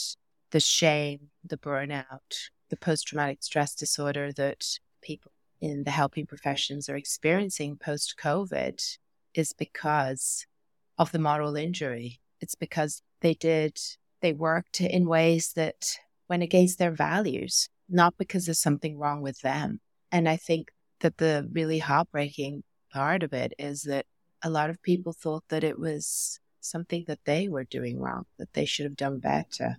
the 0.51 0.59
shame, 0.59 1.29
the 1.43 1.57
burnout, 1.57 2.49
the 2.69 2.77
post 2.77 3.07
traumatic 3.07 3.43
stress 3.43 3.75
disorder 3.75 4.31
that 4.33 4.65
people 5.01 5.31
in 5.61 5.83
the 5.83 5.91
helping 5.91 6.25
professions 6.25 6.89
are 6.89 6.95
experiencing 6.95 7.77
post 7.77 8.15
COVID 8.21 8.97
is 9.33 9.53
because 9.53 10.45
of 10.97 11.11
the 11.11 11.19
moral 11.19 11.55
injury. 11.55 12.19
It's 12.39 12.55
because 12.55 13.01
they 13.21 13.33
did, 13.33 13.79
they 14.21 14.33
worked 14.33 14.81
in 14.81 15.07
ways 15.07 15.53
that 15.55 15.97
went 16.29 16.43
against 16.43 16.77
their 16.77 16.91
values, 16.91 17.69
not 17.89 18.15
because 18.17 18.45
there's 18.45 18.59
something 18.59 18.97
wrong 18.97 19.21
with 19.21 19.41
them. 19.41 19.79
And 20.15 20.29
I 20.29 20.37
think 20.37 20.71
that 21.01 21.17
the 21.17 21.45
really 21.51 21.79
heartbreaking 21.79 22.63
part 22.89 23.21
of 23.21 23.33
it 23.33 23.51
is 23.59 23.81
that 23.81 24.05
a 24.41 24.49
lot 24.49 24.69
of 24.69 24.81
people 24.81 25.11
thought 25.11 25.43
that 25.49 25.61
it 25.61 25.77
was 25.77 26.39
something 26.61 27.03
that 27.09 27.25
they 27.25 27.49
were 27.49 27.65
doing 27.65 27.99
wrong, 27.99 28.23
that 28.39 28.53
they 28.53 28.63
should 28.63 28.85
have 28.85 28.95
done 28.95 29.19
better. 29.19 29.75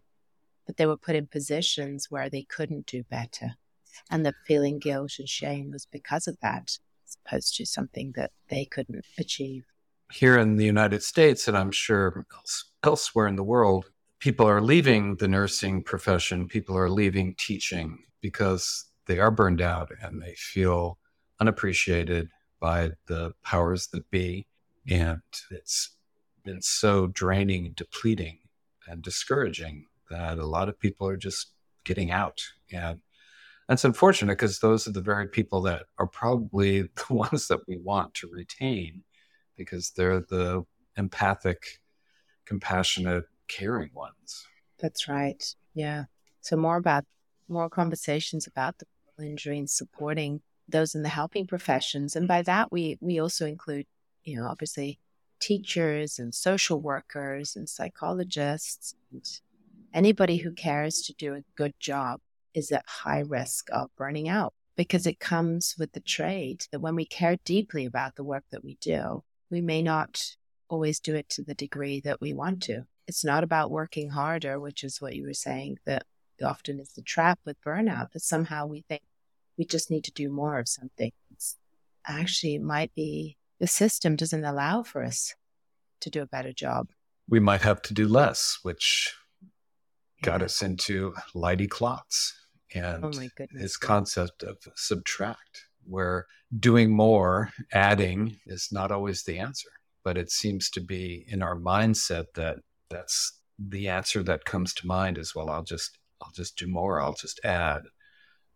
But 0.66 0.76
they 0.76 0.84
were 0.84 0.98
put 0.98 1.16
in 1.16 1.26
positions 1.26 2.08
where 2.10 2.28
they 2.28 2.42
couldn't 2.42 2.84
do 2.84 3.02
better. 3.04 3.52
And 4.10 4.26
the 4.26 4.34
feeling 4.46 4.78
guilt 4.78 5.12
and 5.18 5.26
shame 5.26 5.70
was 5.70 5.86
because 5.90 6.28
of 6.28 6.36
that, 6.42 6.76
as 7.06 7.16
opposed 7.24 7.56
to 7.56 7.64
something 7.64 8.12
that 8.16 8.32
they 8.50 8.66
couldn't 8.66 9.06
achieve. 9.18 9.64
Here 10.12 10.36
in 10.36 10.56
the 10.56 10.66
United 10.66 11.02
States, 11.02 11.48
and 11.48 11.56
I'm 11.56 11.72
sure 11.72 12.26
elsewhere 12.82 13.26
in 13.26 13.36
the 13.36 13.42
world, 13.42 13.90
people 14.20 14.46
are 14.46 14.60
leaving 14.60 15.16
the 15.16 15.28
nursing 15.28 15.82
profession, 15.82 16.46
people 16.46 16.76
are 16.76 16.90
leaving 16.90 17.34
teaching 17.38 18.00
because 18.20 18.84
they 19.06 19.18
are 19.18 19.30
burned 19.30 19.60
out 19.60 19.90
and 20.00 20.22
they 20.22 20.34
feel 20.34 20.98
unappreciated 21.40 22.28
by 22.60 22.90
the 23.06 23.32
powers 23.42 23.88
that 23.88 24.10
be. 24.10 24.46
And 24.88 25.20
it's 25.50 25.96
been 26.44 26.62
so 26.62 27.08
draining, 27.08 27.72
depleting, 27.76 28.38
and 28.86 29.02
discouraging 29.02 29.86
that 30.10 30.38
a 30.38 30.46
lot 30.46 30.68
of 30.68 30.78
people 30.78 31.08
are 31.08 31.16
just 31.16 31.52
getting 31.84 32.10
out. 32.10 32.40
And 32.72 33.00
that's 33.68 33.84
unfortunate 33.84 34.34
because 34.34 34.60
those 34.60 34.86
are 34.86 34.92
the 34.92 35.00
very 35.00 35.28
people 35.28 35.60
that 35.62 35.84
are 35.98 36.06
probably 36.06 36.82
the 37.08 37.14
ones 37.14 37.48
that 37.48 37.60
we 37.66 37.78
want 37.78 38.14
to 38.14 38.28
retain 38.30 39.02
because 39.56 39.90
they're 39.90 40.20
the 40.20 40.64
empathic, 40.96 41.80
compassionate, 42.44 43.24
caring 43.48 43.90
ones. 43.94 44.46
That's 44.78 45.08
right. 45.08 45.42
Yeah. 45.74 46.04
So 46.40 46.56
more 46.56 46.76
about 46.76 47.04
more 47.48 47.70
conversations 47.70 48.46
about 48.46 48.78
the 48.78 48.86
injury 49.20 49.58
and 49.58 49.70
supporting 49.70 50.40
those 50.68 50.94
in 50.94 51.02
the 51.02 51.08
helping 51.08 51.46
professions. 51.46 52.16
And 52.16 52.26
by 52.26 52.42
that 52.42 52.72
we 52.72 52.98
we 53.00 53.20
also 53.20 53.46
include, 53.46 53.86
you 54.24 54.36
know, 54.36 54.46
obviously 54.46 54.98
teachers 55.40 56.18
and 56.18 56.34
social 56.34 56.80
workers 56.80 57.56
and 57.56 57.68
psychologists 57.68 58.94
and 59.12 59.24
anybody 59.92 60.38
who 60.38 60.52
cares 60.52 61.02
to 61.02 61.14
do 61.14 61.34
a 61.34 61.44
good 61.56 61.74
job 61.78 62.20
is 62.54 62.72
at 62.72 62.84
high 62.86 63.20
risk 63.20 63.68
of 63.72 63.90
burning 63.96 64.28
out 64.28 64.54
because 64.76 65.06
it 65.06 65.20
comes 65.20 65.74
with 65.78 65.92
the 65.92 66.00
trade 66.00 66.64
that 66.70 66.80
when 66.80 66.94
we 66.94 67.04
care 67.04 67.36
deeply 67.44 67.86
about 67.86 68.16
the 68.16 68.24
work 68.24 68.44
that 68.50 68.64
we 68.64 68.76
do, 68.80 69.22
we 69.50 69.60
may 69.60 69.82
not 69.82 70.36
always 70.68 71.00
do 71.00 71.14
it 71.14 71.28
to 71.28 71.42
the 71.42 71.54
degree 71.54 72.00
that 72.00 72.20
we 72.20 72.32
want 72.32 72.62
to. 72.62 72.82
It's 73.06 73.24
not 73.24 73.44
about 73.44 73.70
working 73.70 74.10
harder, 74.10 74.58
which 74.58 74.82
is 74.82 75.00
what 75.00 75.14
you 75.14 75.26
were 75.26 75.34
saying, 75.34 75.78
that 75.86 76.04
often 76.44 76.80
is 76.80 76.90
the 76.90 77.02
trap 77.02 77.38
with 77.44 77.60
burnout, 77.62 78.12
that 78.12 78.20
somehow 78.20 78.66
we 78.66 78.82
think 78.88 79.02
we 79.56 79.64
just 79.64 79.90
need 79.90 80.04
to 80.04 80.12
do 80.12 80.30
more 80.30 80.58
of 80.58 80.68
something. 80.68 81.12
It's 81.30 81.56
actually, 82.06 82.56
it 82.56 82.62
might 82.62 82.94
be 82.94 83.36
the 83.58 83.66
system 83.66 84.16
doesn't 84.16 84.44
allow 84.44 84.82
for 84.82 85.02
us 85.02 85.34
to 86.00 86.10
do 86.10 86.22
a 86.22 86.26
better 86.26 86.52
job. 86.52 86.88
We 87.28 87.40
might 87.40 87.62
have 87.62 87.82
to 87.82 87.94
do 87.94 88.06
less, 88.06 88.58
which 88.62 89.14
yeah. 89.42 89.48
got 90.22 90.42
us 90.42 90.62
into 90.62 91.14
Leidy 91.34 91.66
Klotz 91.66 92.34
and 92.74 93.04
oh 93.04 93.12
his 93.58 93.76
concept 93.76 94.42
of 94.42 94.58
subtract, 94.74 95.66
where 95.84 96.26
doing 96.58 96.94
more, 96.94 97.50
adding 97.72 98.38
is 98.46 98.68
not 98.70 98.92
always 98.92 99.22
the 99.22 99.38
answer. 99.38 99.70
But 100.04 100.16
it 100.16 100.30
seems 100.30 100.70
to 100.70 100.80
be 100.80 101.24
in 101.28 101.42
our 101.42 101.56
mindset 101.56 102.26
that 102.34 102.58
that's 102.90 103.40
the 103.58 103.88
answer 103.88 104.22
that 104.22 104.44
comes 104.44 104.72
to 104.74 104.86
mind 104.86 105.18
is 105.18 105.34
well, 105.34 105.50
I'll 105.50 105.64
just 105.64 105.98
I'll 106.22 106.32
just 106.32 106.56
do 106.56 106.66
more, 106.66 107.00
I'll 107.00 107.14
just 107.14 107.40
add. 107.44 107.82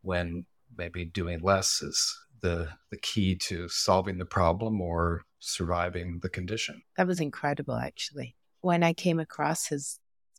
When 0.02 0.46
maybe 0.76 1.04
doing 1.04 1.40
less 1.40 1.82
is 1.82 2.16
the 2.40 2.68
the 2.90 2.96
key 2.96 3.36
to 3.36 3.68
solving 3.68 4.18
the 4.18 4.24
problem 4.24 4.80
or 4.80 5.22
surviving 5.38 6.20
the 6.22 6.28
condition. 6.28 6.82
That 6.96 7.06
was 7.06 7.20
incredible 7.20 7.74
actually. 7.76 8.36
When 8.60 8.82
I 8.82 8.92
came 8.92 9.18
across 9.18 9.68
his 9.68 9.98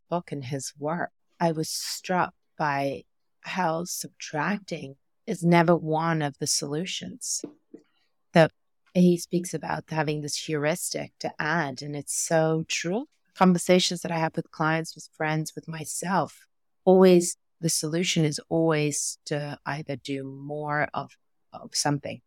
book 0.10 0.32
and 0.32 0.46
his 0.46 0.74
work, 0.78 1.12
I 1.40 1.52
was 1.52 1.70
struck 1.70 2.34
by 2.58 3.04
how 3.42 3.86
subtracting 3.86 4.96
is 5.26 5.44
never 5.44 5.76
one 5.76 6.22
of 6.22 6.38
the 6.40 6.48
solutions. 6.48 7.44
That 8.34 8.52
he 8.94 9.18
speaks 9.18 9.54
about 9.54 9.86
having 9.90 10.22
this 10.22 10.36
heuristic 10.36 11.14
to 11.20 11.32
add, 11.40 11.82
and 11.82 11.96
it's 11.96 12.14
so 12.14 12.66
true. 12.68 13.08
Conversations 13.36 14.02
that 14.02 14.12
I 14.12 14.18
have 14.18 14.36
with 14.36 14.52
clients, 14.52 14.94
with 14.96 15.10
friends, 15.16 15.54
with 15.56 15.68
myself, 15.68 16.48
always 16.86 17.38
the 17.62 17.70
solution 17.70 18.26
is 18.26 18.40
always 18.50 19.20
to 19.26 19.58
either 19.66 19.96
do 19.96 20.24
more 20.24 20.88
of, 20.94 21.12
of 21.54 21.76
something, 21.76 22.22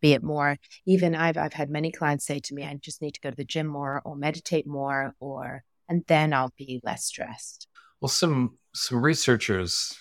be 0.00 0.12
it 0.12 0.22
more. 0.22 0.56
Even 0.86 1.14
I've, 1.14 1.36
I've 1.36 1.52
had 1.52 1.68
many 1.68 1.90
clients 1.90 2.26
say 2.26 2.38
to 2.38 2.54
me, 2.54 2.64
I 2.64 2.74
just 2.80 3.02
need 3.02 3.14
to 3.14 3.20
go 3.20 3.30
to 3.30 3.36
the 3.36 3.44
gym 3.44 3.66
more 3.66 4.00
or 4.04 4.16
meditate 4.16 4.66
more, 4.66 5.14
or, 5.18 5.64
and 5.88 6.04
then 6.06 6.32
I'll 6.32 6.52
be 6.56 6.80
less 6.84 7.04
stressed. 7.04 7.66
Well, 8.00 8.08
some, 8.08 8.56
some 8.72 9.02
researchers 9.02 9.96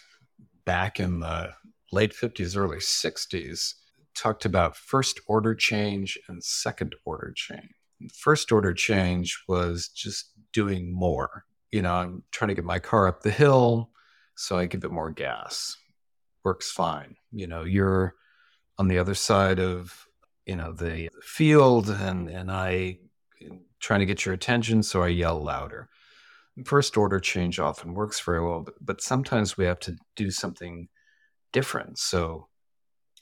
back 0.65 0.99
in 0.99 1.21
the 1.21 1.53
late 1.91 2.13
50s, 2.13 2.55
early 2.55 2.77
60s 2.77 3.73
talked 4.15 4.45
about 4.45 4.75
first 4.75 5.19
order 5.27 5.55
change 5.55 6.17
and 6.27 6.43
second 6.43 6.95
order 7.05 7.33
change. 7.35 7.71
First 8.13 8.51
order 8.51 8.73
change 8.73 9.41
was 9.47 9.87
just 9.87 10.31
doing 10.53 10.93
more. 10.93 11.45
You 11.71 11.81
know, 11.81 11.93
I'm 11.93 12.23
trying 12.31 12.49
to 12.49 12.55
get 12.55 12.63
my 12.63 12.79
car 12.79 13.07
up 13.07 13.21
the 13.21 13.31
hill 13.31 13.91
so 14.35 14.57
I 14.57 14.65
give 14.67 14.83
it 14.83 14.91
more 14.91 15.11
gas. 15.11 15.75
Works 16.43 16.71
fine. 16.71 17.15
You 17.31 17.47
know, 17.47 17.63
you're 17.63 18.15
on 18.77 18.87
the 18.87 18.99
other 18.99 19.15
side 19.15 19.59
of 19.59 20.07
you 20.45 20.55
know 20.55 20.71
the 20.71 21.09
field, 21.21 21.89
and 21.89 22.29
and 22.29 22.51
I 22.51 22.99
trying 23.79 23.99
to 23.99 24.05
get 24.05 24.25
your 24.25 24.33
attention, 24.33 24.83
so 24.83 25.03
I 25.03 25.09
yell 25.09 25.43
louder. 25.43 25.89
First 26.65 26.97
order 26.97 27.19
change 27.19 27.59
often 27.59 27.93
works 27.93 28.19
very 28.19 28.43
well, 28.43 28.61
but, 28.61 28.73
but 28.81 29.01
sometimes 29.01 29.57
we 29.57 29.65
have 29.65 29.79
to 29.81 29.95
do 30.15 30.31
something 30.31 30.87
different. 31.53 31.99
So 31.99 32.47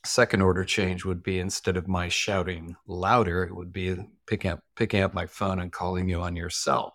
second 0.05 0.41
order 0.41 0.63
change 0.63 1.03
would 1.03 1.21
be 1.23 1.39
instead 1.39 1.75
of 1.75 1.88
my 1.88 2.08
shouting 2.08 2.75
louder, 2.88 3.43
it 3.43 3.55
would 3.55 3.73
be 3.73 3.97
picking 4.27 4.51
up 4.51 4.62
picking 4.75 5.01
up 5.01 5.13
my 5.13 5.25
phone 5.25 5.60
and 5.60 5.71
calling 5.71 6.08
you 6.10 6.21
on 6.21 6.36
your 6.36 6.49
cell, 6.49 6.93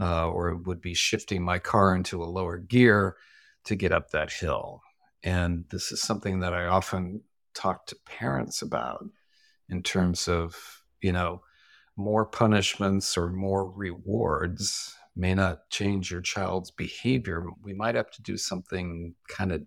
uh, 0.00 0.28
or 0.28 0.48
it 0.48 0.66
would 0.66 0.80
be 0.80 0.94
shifting 0.94 1.42
my 1.42 1.58
car 1.58 1.94
into 1.94 2.22
a 2.22 2.26
lower 2.26 2.58
gear 2.58 3.16
to 3.64 3.76
get 3.76 3.92
up 3.92 4.10
that 4.10 4.32
hill. 4.32 4.80
And 5.22 5.64
this 5.70 5.92
is 5.92 6.00
something 6.00 6.40
that 6.40 6.54
I 6.54 6.66
often 6.66 7.22
talk 7.54 7.86
to 7.86 7.96
parents 8.06 8.62
about 8.62 9.04
in 9.68 9.82
terms 9.82 10.28
of, 10.28 10.56
you 11.02 11.12
know, 11.12 11.42
more 11.96 12.24
punishments 12.24 13.18
or 13.18 13.28
more 13.28 13.70
rewards 13.70 14.96
may 15.14 15.34
not 15.34 15.68
change 15.70 16.10
your 16.10 16.22
child's 16.22 16.70
behavior. 16.70 17.44
We 17.62 17.74
might 17.74 17.94
have 17.94 18.10
to 18.12 18.22
do 18.22 18.36
something 18.36 19.14
kind 19.28 19.52
of 19.52 19.62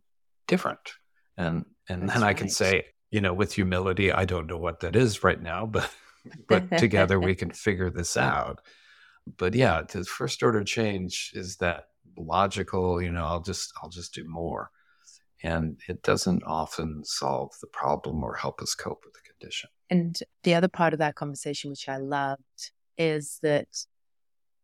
different. 0.47 0.93
And 1.37 1.65
and 1.89 2.03
That's 2.03 2.19
then 2.19 2.23
I 2.27 2.33
can 2.33 2.49
say, 2.49 2.85
you 3.11 3.21
know, 3.21 3.33
with 3.33 3.53
humility, 3.53 4.11
I 4.11 4.25
don't 4.25 4.47
know 4.47 4.57
what 4.57 4.79
that 4.79 4.95
is 4.95 5.23
right 5.23 5.41
now, 5.41 5.65
but 5.65 5.89
but 6.47 6.69
together 6.77 7.19
we 7.19 7.35
can 7.35 7.51
figure 7.51 7.89
this 7.89 8.17
out. 8.17 8.61
But 9.37 9.53
yeah, 9.53 9.81
the 9.83 10.03
first 10.03 10.43
order 10.43 10.63
change 10.63 11.31
is 11.33 11.57
that 11.57 11.85
logical, 12.17 13.01
you 13.01 13.11
know, 13.11 13.25
I'll 13.25 13.41
just 13.41 13.73
I'll 13.81 13.89
just 13.89 14.13
do 14.13 14.25
more. 14.27 14.69
And 15.43 15.77
it 15.89 16.03
doesn't 16.03 16.43
often 16.45 17.03
solve 17.03 17.51
the 17.59 17.67
problem 17.67 18.23
or 18.23 18.35
help 18.35 18.61
us 18.61 18.75
cope 18.75 19.03
with 19.03 19.13
the 19.13 19.19
condition. 19.29 19.69
And 19.89 20.17
the 20.43 20.55
other 20.55 20.69
part 20.69 20.93
of 20.93 20.99
that 20.99 21.15
conversation, 21.15 21.71
which 21.71 21.89
I 21.89 21.97
loved, 21.97 22.71
is 22.97 23.39
that 23.43 23.67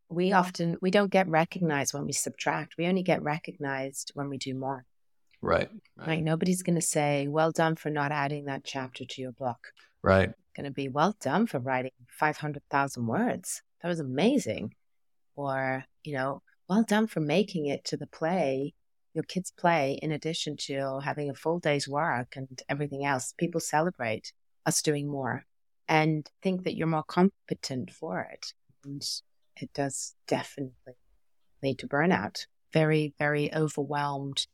we 0.08 0.32
often 0.32 0.76
we 0.80 0.90
don't 0.90 1.10
get 1.10 1.28
recognized 1.28 1.94
when 1.94 2.06
we 2.06 2.12
subtract. 2.12 2.76
We 2.78 2.86
only 2.86 3.02
get 3.02 3.22
recognized 3.22 4.12
when 4.14 4.28
we 4.28 4.38
do 4.38 4.54
more. 4.54 4.84
Right. 5.42 5.70
Right. 5.96 6.06
right? 6.06 6.22
Nobody's 6.22 6.62
going 6.62 6.74
to 6.74 6.82
say, 6.82 7.28
"Well 7.28 7.52
done 7.52 7.76
for 7.76 7.90
not 7.90 8.12
adding 8.12 8.46
that 8.46 8.64
chapter 8.64 9.04
to 9.04 9.22
your 9.22 9.32
book." 9.32 9.72
Right. 10.02 10.32
Going 10.56 10.64
to 10.64 10.72
be, 10.72 10.88
"Well 10.88 11.14
done 11.20 11.46
for 11.46 11.58
writing 11.58 11.92
five 12.08 12.38
hundred 12.38 12.62
thousand 12.70 13.06
words. 13.06 13.62
That 13.82 13.88
was 13.88 14.00
amazing." 14.00 14.74
Or, 15.36 15.84
you 16.04 16.14
know, 16.14 16.42
"Well 16.68 16.84
done 16.84 17.06
for 17.06 17.20
making 17.20 17.66
it 17.66 17.84
to 17.86 17.96
the 17.96 18.06
play." 18.06 18.74
Your 19.14 19.24
kids 19.24 19.50
play 19.50 19.98
in 20.02 20.12
addition 20.12 20.56
to 20.68 21.00
having 21.00 21.28
a 21.30 21.34
full 21.34 21.58
day's 21.58 21.88
work 21.88 22.36
and 22.36 22.62
everything 22.68 23.04
else. 23.04 23.34
People 23.38 23.60
celebrate 23.60 24.32
us 24.66 24.82
doing 24.82 25.08
more 25.08 25.46
and 25.88 26.30
think 26.42 26.62
that 26.64 26.76
you're 26.76 26.86
more 26.86 27.02
competent 27.02 27.92
for 27.92 28.20
it. 28.20 28.54
And 28.84 29.02
it 29.56 29.72
does 29.72 30.14
definitely 30.26 30.94
lead 31.62 31.78
to 31.80 31.88
burnout. 31.88 32.46
Very, 32.72 33.14
very 33.18 33.52
overwhelmed 33.52 34.46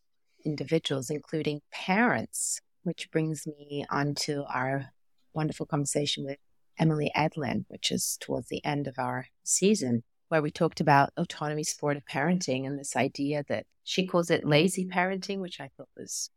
individuals, 0.45 1.11
including 1.11 1.61
parents, 1.71 2.61
which 2.83 3.11
brings 3.11 3.47
me 3.47 3.85
on 3.91 4.15
to 4.15 4.45
our 4.45 4.95
wonderful 5.35 5.67
conversation 5.67 6.25
with 6.25 6.39
Emily 6.79 7.11
Edlynn, 7.17 7.65
which 7.69 7.91
is 7.91 8.17
towards 8.21 8.49
the 8.49 8.65
end 8.65 8.87
of 8.87 8.99
our 8.99 9.27
season, 9.45 10.03
where 10.29 10.43
we 10.43 10.51
talked 10.51 10.81
about 10.81 11.13
autonomy 11.17 11.65
supportive 11.65 12.05
parenting 12.11 12.67
and 12.67 12.79
this 12.79 12.97
idea 12.97 13.45
that 13.49 13.67
she 13.85 14.07
calls 14.07 14.31
it 14.31 14.45
lazy 14.45 14.87
parenting, 14.87 15.41
which 15.41 15.61
I 15.61 15.71
thought 15.77 15.89
was 15.97 16.31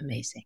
amazing, 0.00 0.44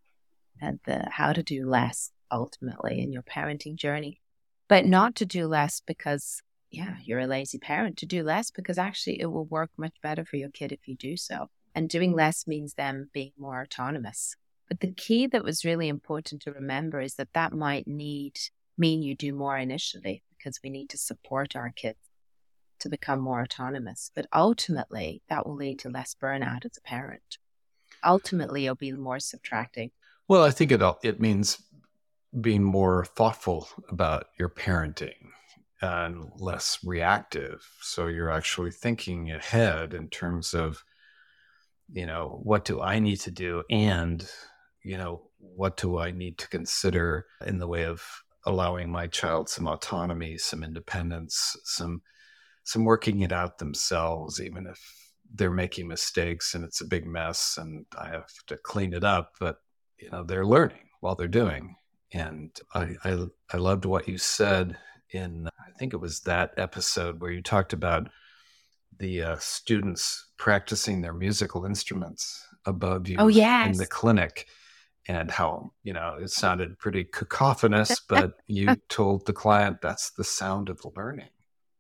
and 0.60 0.80
the 0.86 1.08
how 1.10 1.32
to 1.32 1.42
do 1.42 1.68
less 1.68 2.10
ultimately 2.30 3.00
in 3.00 3.12
your 3.12 3.22
parenting 3.22 3.76
journey, 3.76 4.20
but 4.68 4.86
not 4.86 5.14
to 5.16 5.26
do 5.26 5.46
less 5.46 5.80
because 5.86 6.42
yeah, 6.70 6.96
you're 7.02 7.20
a 7.20 7.26
lazy 7.26 7.58
parent 7.58 7.96
to 7.98 8.06
do 8.06 8.22
less 8.22 8.50
because 8.50 8.78
actually 8.78 9.20
it 9.20 9.26
will 9.26 9.46
work 9.46 9.70
much 9.76 9.94
better 10.02 10.24
for 10.24 10.36
your 10.36 10.50
kid 10.50 10.72
if 10.72 10.86
you 10.86 10.96
do 10.96 11.16
so. 11.16 11.48
And 11.74 11.88
doing 11.88 12.12
less 12.12 12.46
means 12.46 12.74
them 12.74 13.08
being 13.12 13.32
more 13.38 13.62
autonomous. 13.62 14.34
But 14.68 14.80
the 14.80 14.92
key 14.92 15.26
that 15.28 15.44
was 15.44 15.64
really 15.64 15.88
important 15.88 16.42
to 16.42 16.52
remember 16.52 17.00
is 17.00 17.14
that 17.14 17.32
that 17.32 17.52
might 17.52 17.86
need 17.86 18.38
mean 18.78 19.02
you 19.02 19.14
do 19.14 19.32
more 19.32 19.56
initially 19.58 20.22
because 20.36 20.60
we 20.62 20.70
need 20.70 20.88
to 20.90 20.98
support 20.98 21.56
our 21.56 21.70
kids 21.70 21.98
to 22.80 22.88
become 22.88 23.20
more 23.20 23.42
autonomous. 23.42 24.10
But 24.14 24.26
ultimately, 24.32 25.22
that 25.28 25.46
will 25.46 25.56
lead 25.56 25.80
to 25.80 25.90
less 25.90 26.14
burnout 26.20 26.64
as 26.64 26.76
a 26.78 26.88
parent. 26.88 27.38
Ultimately, 28.04 28.66
it'll 28.66 28.76
be 28.76 28.92
more 28.92 29.18
subtracting. 29.18 29.90
Well, 30.28 30.44
I 30.44 30.50
think 30.50 30.70
it 30.72 30.82
it 31.02 31.20
means 31.20 31.62
being 32.40 32.62
more 32.62 33.04
thoughtful 33.04 33.68
about 33.88 34.26
your 34.38 34.50
parenting 34.50 35.30
and 35.80 36.30
less 36.36 36.78
reactive. 36.84 37.66
So 37.80 38.06
you're 38.06 38.30
actually 38.30 38.70
thinking 38.70 39.30
ahead 39.30 39.94
in 39.94 40.08
terms 40.08 40.54
of, 40.54 40.84
you 41.90 42.06
know, 42.06 42.40
what 42.42 42.64
do 42.64 42.80
I 42.80 42.98
need 42.98 43.20
to 43.20 43.30
do? 43.30 43.62
And, 43.70 44.28
you 44.84 44.98
know, 44.98 45.30
what 45.38 45.76
do 45.76 45.98
I 45.98 46.10
need 46.10 46.38
to 46.38 46.48
consider 46.48 47.26
in 47.46 47.58
the 47.58 47.68
way 47.68 47.84
of 47.84 48.02
allowing 48.46 48.90
my 48.90 49.06
child 49.06 49.48
some 49.48 49.66
autonomy, 49.66 50.38
some 50.38 50.62
independence, 50.62 51.56
some 51.64 52.02
some 52.64 52.84
working 52.84 53.20
it 53.20 53.32
out 53.32 53.56
themselves, 53.58 54.42
even 54.42 54.66
if 54.66 54.78
they're 55.34 55.50
making 55.50 55.88
mistakes 55.88 56.54
and 56.54 56.64
it's 56.64 56.82
a 56.82 56.86
big 56.86 57.06
mess 57.06 57.56
and 57.58 57.86
I 57.98 58.08
have 58.08 58.28
to 58.48 58.58
clean 58.58 58.92
it 58.92 59.04
up, 59.04 59.32
but 59.40 59.56
you 59.98 60.10
know, 60.10 60.22
they're 60.22 60.46
learning 60.46 60.88
while 61.00 61.14
they're 61.14 61.28
doing. 61.28 61.76
And 62.12 62.50
I, 62.74 62.94
I, 63.04 63.26
I 63.52 63.56
loved 63.56 63.84
what 63.84 64.08
you 64.08 64.18
said 64.18 64.76
in 65.10 65.46
I 65.46 65.78
think 65.78 65.94
it 65.94 65.98
was 65.98 66.20
that 66.20 66.54
episode 66.56 67.20
where 67.20 67.30
you 67.30 67.42
talked 67.42 67.72
about 67.72 68.08
the 68.98 69.22
uh, 69.22 69.36
students 69.38 70.26
practicing 70.36 71.00
their 71.00 71.12
musical 71.12 71.64
instruments 71.64 72.46
above 72.66 73.08
you 73.08 73.16
oh, 73.18 73.28
yes. 73.28 73.68
in 73.68 73.76
the 73.78 73.86
clinic 73.86 74.46
and 75.08 75.30
how 75.30 75.70
you 75.82 75.92
know 75.92 76.16
it 76.20 76.30
sounded 76.30 76.78
pretty 76.78 77.04
cacophonous 77.04 78.00
but 78.08 78.34
you 78.46 78.76
told 78.88 79.26
the 79.26 79.32
client 79.32 79.80
that's 79.80 80.10
the 80.12 80.24
sound 80.24 80.68
of 80.68 80.80
learning 80.96 81.28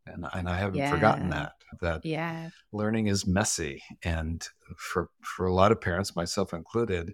and, 0.06 0.26
and 0.32 0.48
i 0.48 0.56
haven't 0.56 0.76
yeah. 0.76 0.90
forgotten 0.90 1.30
that 1.30 1.52
that 1.80 2.04
yeah. 2.04 2.48
learning 2.72 3.08
is 3.08 3.26
messy 3.26 3.82
and 4.02 4.48
for 4.76 5.10
for 5.22 5.46
a 5.46 5.54
lot 5.54 5.70
of 5.70 5.80
parents 5.80 6.16
myself 6.16 6.52
included 6.52 7.12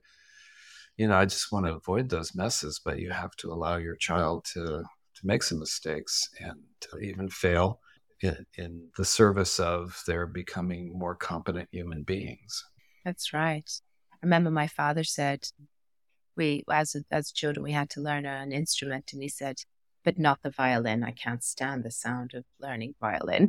you 0.97 1.09
know 1.09 1.17
i 1.17 1.25
just 1.25 1.51
want 1.51 1.67
to 1.67 1.75
avoid 1.75 2.09
those 2.09 2.35
messes 2.35 2.81
but 2.85 2.99
you 2.99 3.11
have 3.11 3.35
to 3.37 3.53
allow 3.53 3.77
your 3.77 3.97
child 3.97 4.45
to 4.45 4.85
to 5.15 5.27
make 5.27 5.43
some 5.43 5.59
mistakes 5.59 6.29
and 6.41 6.61
to 6.81 6.99
even 6.99 7.29
fail 7.29 7.81
in, 8.21 8.47
in 8.57 8.89
the 8.97 9.05
service 9.05 9.61
of 9.61 10.03
their 10.07 10.27
becoming 10.27 10.97
more 10.97 11.15
competent 11.15 11.69
human 11.71 12.03
beings. 12.03 12.65
That's 13.05 13.33
right. 13.33 13.71
I 14.13 14.17
remember 14.23 14.51
my 14.51 14.67
father 14.67 15.05
said, 15.05 15.47
we 16.37 16.65
as 16.71 16.97
as 17.11 17.33
children 17.33 17.65
we 17.65 17.73
had 17.73 17.91
to 17.91 18.01
learn 18.01 18.27
an 18.27 18.53
instrument, 18.53 19.13
and 19.13 19.23
he 19.23 19.29
said, 19.29 19.57
"But 20.05 20.19
not 20.19 20.43
the 20.43 20.51
violin. 20.51 21.03
I 21.03 21.13
can't 21.13 21.45
stand 21.45 21.85
the 21.85 21.91
sound 21.91 22.35
of 22.35 22.45
learning 22.61 22.95
violin." 23.01 23.49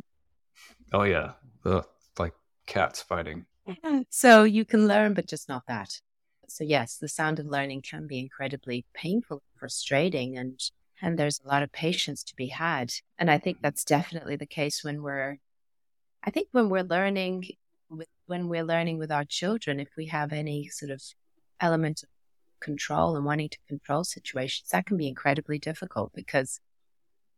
Oh 0.92 1.02
yeah, 1.04 1.32
Ugh, 1.64 1.86
like 2.18 2.34
cats 2.66 3.02
fighting. 3.02 3.46
Mm-hmm. 3.68 4.02
So 4.10 4.44
you 4.44 4.64
can 4.64 4.86
learn, 4.86 5.14
but 5.14 5.26
just 5.26 5.48
not 5.48 5.64
that. 5.66 6.00
So 6.48 6.64
yes, 6.64 6.98
the 6.98 7.08
sound 7.08 7.40
of 7.40 7.46
learning 7.46 7.82
can 7.82 8.06
be 8.06 8.20
incredibly 8.20 8.86
painful, 8.94 9.42
frustrating, 9.58 10.38
and 10.38 10.60
and 11.02 11.18
there's 11.18 11.40
a 11.44 11.48
lot 11.48 11.62
of 11.62 11.72
patience 11.72 12.22
to 12.24 12.36
be 12.36 12.48
had. 12.48 12.90
And 13.18 13.30
I 13.30 13.38
think 13.38 13.58
that's 13.60 13.84
definitely 13.84 14.36
the 14.36 14.46
case 14.46 14.82
when 14.82 15.02
we're, 15.02 15.38
I 16.24 16.30
think 16.30 16.48
when 16.52 16.70
we're 16.70 16.84
learning, 16.84 17.44
with, 17.90 18.08
when 18.26 18.48
we're 18.48 18.64
learning 18.64 18.98
with 18.98 19.12
our 19.12 19.24
children, 19.24 19.78
if 19.78 19.88
we 19.96 20.06
have 20.06 20.32
any 20.32 20.68
sort 20.68 20.90
of 20.90 21.02
element 21.60 22.02
of 22.02 22.08
control 22.60 23.16
and 23.16 23.24
wanting 23.24 23.48
to 23.48 23.58
control 23.68 24.04
situations, 24.04 24.70
that 24.70 24.86
can 24.86 24.96
be 24.96 25.08
incredibly 25.08 25.58
difficult 25.58 26.12
because 26.14 26.60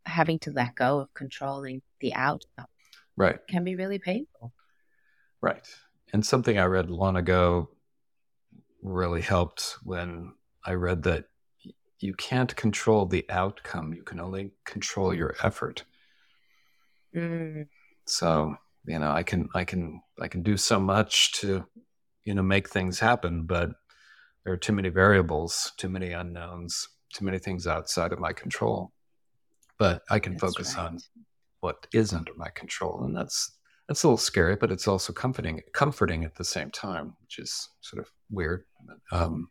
having 0.05 0.39
to 0.41 0.51
let 0.51 0.75
go 0.75 1.01
of 1.01 1.13
controlling 1.15 1.83
the 2.01 2.15
outcome 2.15 2.67
right 3.17 3.39
can 3.49 3.65
be 3.65 3.77
really 3.77 3.99
painful. 3.99 4.53
Right. 5.41 5.67
And 6.13 6.25
something 6.25 6.59
I 6.59 6.65
read 6.65 6.91
long 6.91 7.17
ago 7.17 7.69
really 8.83 9.21
helped 9.21 9.77
when 9.83 10.33
I 10.65 10.73
read 10.73 11.03
that 11.05 11.27
you 12.01 12.15
can't 12.15 12.55
control 12.57 13.07
the 13.07 13.27
outcome. 13.29 13.93
You 13.93 14.03
can 14.03 14.21
only 14.21 14.53
control 14.65 15.13
your 15.13 15.35
effort. 15.43 15.85
Mm. 17.15 17.67
So, 18.07 18.55
you 18.87 18.99
know, 18.99 19.11
I 19.11 19.23
can, 19.23 19.49
I 19.55 19.65
can, 19.65 20.01
I 20.21 20.29
can 20.29 20.43
do 20.43 20.57
so 20.57 20.79
much 20.79 21.33
to, 21.41 21.65
you 22.25 22.35
know, 22.35 22.43
make 22.43 22.69
things 22.69 22.99
happen, 23.01 23.43
but 23.45 23.71
there 24.49 24.55
are 24.55 24.57
too 24.57 24.73
many 24.73 24.89
variables, 24.89 25.73
too 25.77 25.91
many 25.91 26.13
unknowns, 26.13 26.89
too 27.13 27.27
many 27.27 27.39
things 27.39 27.67
outside 27.67 28.15
of 28.15 28.19
my 28.19 28.33
control. 28.33 28.93
But 29.79 30.05
I 30.09 30.19
can 30.19 30.33
that's 30.33 30.41
focus 30.41 30.75
right. 30.75 30.87
on 30.87 31.01
what 31.61 31.87
is 31.93 32.15
under 32.15 32.33
my 32.35 32.49
control, 32.55 33.05
and 33.05 33.15
that's 33.15 33.59
that's 33.87 34.05
a 34.05 34.07
little 34.07 34.17
scary, 34.17 34.57
but 34.57 34.73
it's 34.73 34.89
also 34.89 35.13
comforting, 35.13 35.61
comforting 35.75 36.25
at 36.25 36.35
the 36.35 36.47
same 36.47 36.71
time, 36.71 37.15
which 37.21 37.39
is 37.39 37.69
sort 37.83 38.01
of 38.03 38.11
weird. 38.31 38.65
Um, 39.13 39.49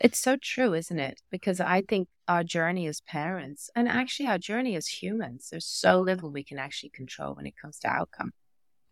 it's 0.00 0.18
so 0.18 0.36
true, 0.42 0.74
isn't 0.74 0.98
it? 0.98 1.20
Because 1.30 1.60
I 1.60 1.82
think 1.88 2.08
our 2.26 2.42
journey 2.42 2.88
as 2.88 3.00
parents, 3.02 3.70
and 3.76 3.88
actually 3.88 4.26
our 4.26 4.38
journey 4.38 4.74
as 4.74 4.88
humans, 4.88 5.46
there's 5.52 5.66
so 5.66 6.00
little 6.00 6.32
we 6.32 6.42
can 6.42 6.58
actually 6.58 6.90
control 6.90 7.36
when 7.36 7.46
it 7.46 7.54
comes 7.56 7.78
to 7.80 7.88
outcome. 7.88 8.32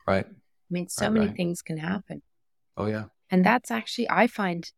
Right. 0.06 0.24
I 0.24 0.70
mean, 0.70 0.88
so 0.88 1.06
right, 1.06 1.12
many 1.14 1.26
right. 1.26 1.36
things 1.36 1.62
can 1.62 1.78
happen. 1.78 2.22
Oh 2.76 2.86
yeah. 2.86 3.06
And 3.28 3.44
that's 3.44 3.72
actually 3.72 4.08
I 4.08 4.28
find 4.28 4.70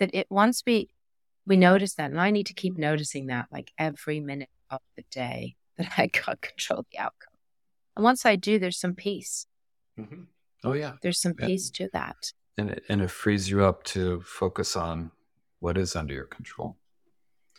that 0.00 0.10
it 0.12 0.26
once 0.30 0.62
we 0.66 0.90
we 1.46 1.56
notice 1.56 1.94
that, 1.94 2.10
and 2.10 2.20
I 2.20 2.30
need 2.30 2.46
to 2.46 2.54
keep 2.54 2.76
noticing 2.76 3.26
that 3.26 3.46
like 3.52 3.72
every 3.78 4.20
minute 4.20 4.50
of 4.70 4.80
the 4.96 5.04
day 5.10 5.56
that 5.78 5.92
I 5.96 6.08
can't 6.08 6.40
control 6.40 6.84
the 6.90 6.98
outcome. 6.98 7.34
And 7.96 8.04
once 8.04 8.26
I 8.26 8.36
do, 8.36 8.58
there's 8.58 8.78
some 8.78 8.94
peace. 8.94 9.46
Mm-hmm. 9.98 10.22
Oh 10.64 10.72
yeah. 10.72 10.94
There's 11.02 11.20
some 11.20 11.34
yeah. 11.38 11.46
peace 11.46 11.70
to 11.70 11.88
that. 11.92 12.32
And 12.58 12.70
it, 12.70 12.82
and 12.88 13.00
it 13.00 13.10
frees 13.10 13.48
you 13.48 13.64
up 13.64 13.84
to 13.84 14.20
focus 14.22 14.76
on 14.76 15.12
what 15.60 15.78
is 15.78 15.96
under 15.96 16.12
your 16.12 16.26
control. 16.26 16.76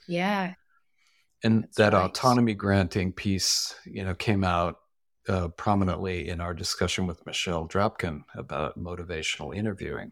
Yeah. 0.08 0.54
And 1.44 1.64
That's 1.64 1.78
that 1.78 1.94
right. 1.94 2.06
autonomy 2.06 2.54
granting 2.54 3.14
piece, 3.14 3.74
you 3.86 4.04
know, 4.04 4.14
came 4.14 4.44
out 4.44 4.78
uh, 5.28 5.48
prominently 5.50 6.30
in 6.30 6.40
our 6.40 6.54
discussion 6.54 7.08
with 7.08 7.26
Michelle 7.26 7.68
Dropkin 7.68 8.22
about 8.36 8.78
motivational 8.78 9.56
interviewing. 9.56 10.12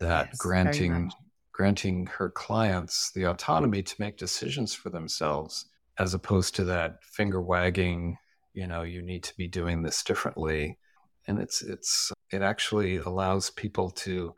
That 0.00 0.28
yes, 0.28 0.38
granting 0.38 1.10
granting 1.52 2.06
her 2.06 2.30
clients 2.30 3.10
the 3.12 3.24
autonomy 3.24 3.82
to 3.82 3.94
make 3.98 4.16
decisions 4.16 4.72
for 4.72 4.90
themselves 4.90 5.66
as 5.98 6.14
opposed 6.14 6.54
to 6.54 6.64
that 6.64 7.02
finger 7.02 7.42
wagging, 7.42 8.16
you 8.54 8.68
know, 8.68 8.82
you 8.82 9.02
need 9.02 9.24
to 9.24 9.36
be 9.36 9.48
doing 9.48 9.82
this 9.82 10.02
differently. 10.04 10.78
And 11.26 11.40
it's 11.40 11.62
it's 11.62 12.12
it 12.30 12.42
actually 12.42 12.98
allows 12.98 13.50
people 13.50 13.90
to 13.90 14.34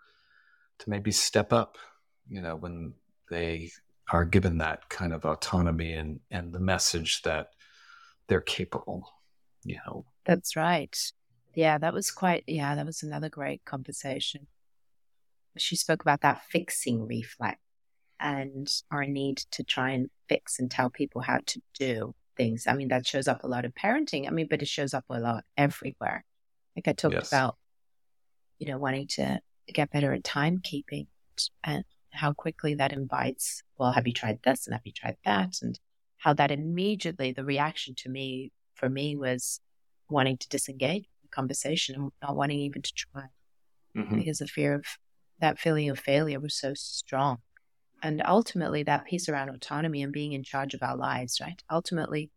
to 0.79 0.91
maybe 0.91 1.13
step 1.13 1.53
up, 1.53 1.77
you 2.29 2.41
know, 2.41 2.57
when 2.57 2.95
they 3.31 3.71
are 4.11 4.25
given 4.25 4.59
that 4.59 4.89
kind 4.89 5.13
of 5.13 5.25
autonomy 5.25 5.93
and 5.93 6.21
and 6.31 6.53
the 6.53 6.61
message 6.61 7.23
that 7.23 7.51
they're 8.27 8.41
capable, 8.41 9.07
you 9.65 9.79
know. 9.87 10.05
That's 10.25 10.57
right. 10.57 10.97
Yeah, 11.55 11.79
that 11.79 11.93
was 11.93 12.11
quite 12.11 12.45
yeah, 12.47 12.75
that 12.75 12.87
was 12.87 13.03
another 13.03 13.29
great 13.29 13.65
conversation. 13.65 14.47
She 15.57 15.77
spoke 15.77 16.03
about 16.03 16.21
that 16.23 16.43
fixing 16.49 17.07
reflex 17.07 17.59
and 18.19 18.71
our 18.91 19.05
need 19.05 19.39
to 19.53 19.65
try 19.65 19.91
and 19.91 20.11
fix 20.29 20.59
and 20.59 20.71
tell 20.71 20.91
people 20.91 21.23
how 21.23 21.39
to 21.47 21.61
do 21.79 22.15
things. 22.37 22.67
I 22.67 22.75
mean, 22.75 22.89
that 22.89 23.07
shows 23.07 23.27
up 23.27 23.43
a 23.43 23.49
lot 23.49 23.65
in 23.65 23.73
parenting. 23.73 24.27
I 24.27 24.31
mean, 24.31 24.47
but 24.49 24.63
it 24.63 24.69
shows 24.69 24.95
up 24.95 25.05
a 25.11 25.19
lot 25.19 25.45
everywhere. 25.57 26.25
Like 26.77 26.89
I 26.89 26.93
talked 26.93 27.15
yes. 27.15 27.29
about, 27.29 27.57
you 28.59 28.69
know, 28.69 28.79
wanting 28.79 29.09
to 29.09 29.41
get 29.73 29.91
better 29.91 30.13
at 30.13 30.23
timekeeping 30.23 31.07
and 31.65 31.85
how 32.13 32.33
quickly 32.33 32.75
that 32.75 32.93
invites, 32.93 33.63
well, 33.79 33.93
have 33.93 34.07
you 34.07 34.13
tried 34.13 34.41
this 34.45 34.67
and 34.67 34.75
have 34.75 34.83
you 34.85 34.93
tried 34.93 35.17
that? 35.25 35.57
And 35.63 35.79
how 36.19 36.35
that 36.35 36.51
immediately, 36.51 37.33
the 37.33 37.45
reaction 37.45 37.95
to 37.97 38.09
me, 38.09 38.53
for 38.75 38.89
me, 38.89 39.17
was 39.17 39.61
wanting 40.09 40.37
to 40.39 40.49
disengage 40.49 41.07
the 41.23 41.29
conversation 41.29 41.95
and 41.95 42.13
not 42.23 42.37
wanting 42.37 42.59
even 42.59 42.83
to 42.83 42.93
try 42.95 43.25
mm-hmm. 43.97 44.19
because 44.19 44.39
the 44.39 44.47
fear 44.47 44.75
of 44.75 44.85
that 45.41 45.59
feeling 45.59 45.89
of 45.91 45.99
failure 45.99 46.41
was 46.41 46.55
so 46.55 46.75
strong. 46.75 47.39
And 48.03 48.23
ultimately, 48.27 48.83
that 48.85 49.05
piece 49.05 49.29
around 49.29 49.51
autonomy 49.51 50.03
and 50.03 50.13
being 50.13 50.33
in 50.33 50.43
charge 50.43 50.75
of 50.75 50.83
our 50.83 50.97
lives, 50.97 51.41
right? 51.41 51.63
Ultimately, 51.71 52.31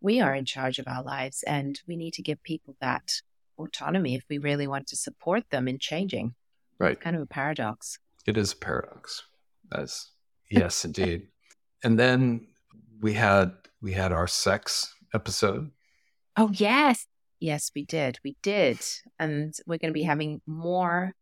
we 0.00 0.20
are 0.20 0.34
in 0.34 0.44
charge 0.44 0.78
of 0.78 0.88
our 0.88 1.02
lives 1.02 1.42
and 1.44 1.80
we 1.86 1.96
need 1.96 2.14
to 2.14 2.22
give 2.22 2.42
people 2.42 2.76
that 2.80 3.22
autonomy 3.58 4.14
if 4.14 4.24
we 4.28 4.38
really 4.38 4.66
want 4.66 4.86
to 4.88 4.96
support 4.96 5.44
them 5.50 5.68
in 5.68 5.78
changing. 5.78 6.34
Right. 6.78 6.92
It's 6.92 7.02
kind 7.02 7.14
of 7.14 7.22
a 7.22 7.26
paradox. 7.26 7.98
It 8.26 8.36
is 8.36 8.52
a 8.52 8.56
paradox. 8.56 9.22
As 9.72 10.08
yes, 10.50 10.84
indeed. 10.84 11.28
And 11.84 11.98
then 11.98 12.46
we 13.00 13.14
had 13.14 13.52
we 13.80 13.92
had 13.92 14.12
our 14.12 14.26
sex 14.26 14.94
episode. 15.14 15.70
Oh 16.36 16.50
yes. 16.52 17.06
Yes, 17.40 17.72
we 17.74 17.84
did. 17.84 18.18
We 18.22 18.36
did. 18.42 18.78
And 19.18 19.54
we're 19.66 19.78
going 19.78 19.90
to 19.90 19.92
be 19.92 20.04
having 20.04 20.40
more 20.46 21.12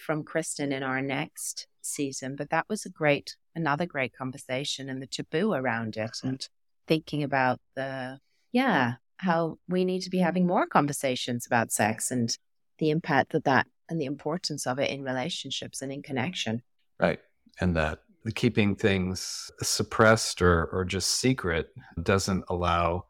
from 0.00 0.24
Kristen 0.24 0.72
in 0.72 0.82
our 0.82 1.00
next 1.00 1.66
season. 1.82 2.36
But 2.36 2.50
that 2.50 2.66
was 2.68 2.84
a 2.84 2.90
great, 2.90 3.36
another 3.54 3.86
great 3.86 4.12
conversation 4.16 4.88
and 4.88 5.00
the 5.00 5.06
taboo 5.06 5.52
around 5.52 5.96
it 5.96 6.18
and 6.22 6.46
thinking 6.86 7.22
about 7.22 7.60
the, 7.76 8.18
yeah, 8.52 8.94
how 9.18 9.58
we 9.68 9.84
need 9.84 10.00
to 10.00 10.10
be 10.10 10.18
having 10.18 10.46
more 10.46 10.66
conversations 10.66 11.46
about 11.46 11.72
sex 11.72 12.10
and 12.10 12.36
the 12.78 12.90
impact 12.90 13.32
that 13.32 13.44
that 13.44 13.66
and 13.88 14.00
the 14.00 14.06
importance 14.06 14.66
of 14.66 14.78
it 14.78 14.90
in 14.90 15.02
relationships 15.02 15.82
and 15.82 15.92
in 15.92 16.02
connection. 16.02 16.62
Right. 16.98 17.20
And 17.60 17.76
that 17.76 18.00
keeping 18.34 18.76
things 18.76 19.50
suppressed 19.62 20.42
or, 20.42 20.66
or 20.66 20.84
just 20.84 21.08
secret 21.08 21.68
doesn't 22.02 22.44
allow 22.48 23.06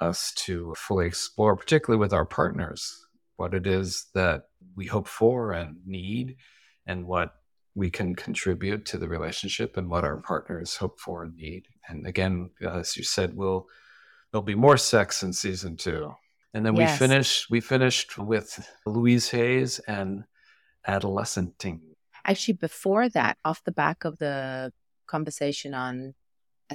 us 0.00 0.32
to 0.36 0.74
fully 0.76 1.06
explore, 1.06 1.56
particularly 1.56 2.00
with 2.00 2.12
our 2.12 2.24
partners, 2.24 3.06
what 3.36 3.54
it 3.54 3.66
is 3.66 4.06
that 4.14 4.47
we 4.76 4.86
hope 4.86 5.08
for 5.08 5.52
and 5.52 5.76
need 5.86 6.36
and 6.86 7.06
what 7.06 7.34
we 7.74 7.90
can 7.90 8.14
contribute 8.14 8.84
to 8.86 8.98
the 8.98 9.08
relationship 9.08 9.76
and 9.76 9.88
what 9.88 10.04
our 10.04 10.16
partners 10.16 10.76
hope 10.76 10.98
for 10.98 11.22
and 11.22 11.36
need. 11.36 11.66
And 11.88 12.06
again, 12.06 12.50
as 12.60 12.96
you 12.96 13.04
said, 13.04 13.36
we'll 13.36 13.66
there'll 14.30 14.42
be 14.42 14.54
more 14.54 14.76
sex 14.76 15.22
in 15.22 15.32
season 15.32 15.76
two. 15.76 16.12
And 16.54 16.64
then 16.64 16.74
yes. 16.76 17.00
we 17.00 17.06
finished 17.06 17.50
we 17.50 17.60
finished 17.60 18.18
with 18.18 18.68
Louise 18.86 19.28
Hayes 19.30 19.78
and 19.80 20.24
adolescenting. 20.86 21.80
Actually, 22.24 22.54
before 22.54 23.08
that, 23.10 23.38
off 23.44 23.62
the 23.64 23.72
back 23.72 24.04
of 24.04 24.18
the 24.18 24.72
conversation 25.06 25.72
on 25.72 26.14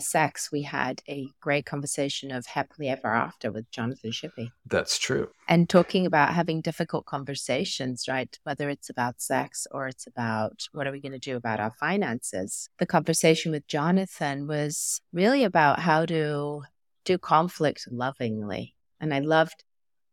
sex, 0.02 0.52
we 0.52 0.64
had 0.64 1.02
a 1.08 1.28
great 1.40 1.66
conversation 1.66 2.32
of 2.32 2.46
happily 2.46 2.90
ever 2.90 3.08
after 3.08 3.52
with 3.52 3.70
Jonathan 3.72 4.12
Shippey. 4.12 4.50
That's 4.66 4.98
true. 4.98 5.30
And 5.48 5.70
talking 5.70 6.06
about 6.06 6.34
having 6.34 6.62
difficult 6.62 7.06
conversations, 7.06 8.06
right? 8.08 8.38
Whether 8.44 8.70
it's 8.70 8.90
about 8.90 9.22
sex 9.22 9.68
or 9.72 9.88
it's 9.88 10.08
about 10.08 10.68
what 10.72 10.88
are 10.88 10.92
we 10.92 11.02
going 11.02 11.12
to 11.14 11.20
do 11.20 11.36
about 11.36 11.60
our 11.60 11.72
finances. 11.80 12.70
The 12.80 12.86
conversation 12.86 13.52
with 13.52 13.68
Jonathan 13.68 14.48
was 14.48 15.02
really 15.12 15.44
about 15.44 15.80
how 15.80 16.06
to 16.06 16.64
do 17.06 17.18
conflict 17.18 17.88
lovingly. 17.92 18.76
And 19.00 19.14
I 19.14 19.20
loved 19.20 19.64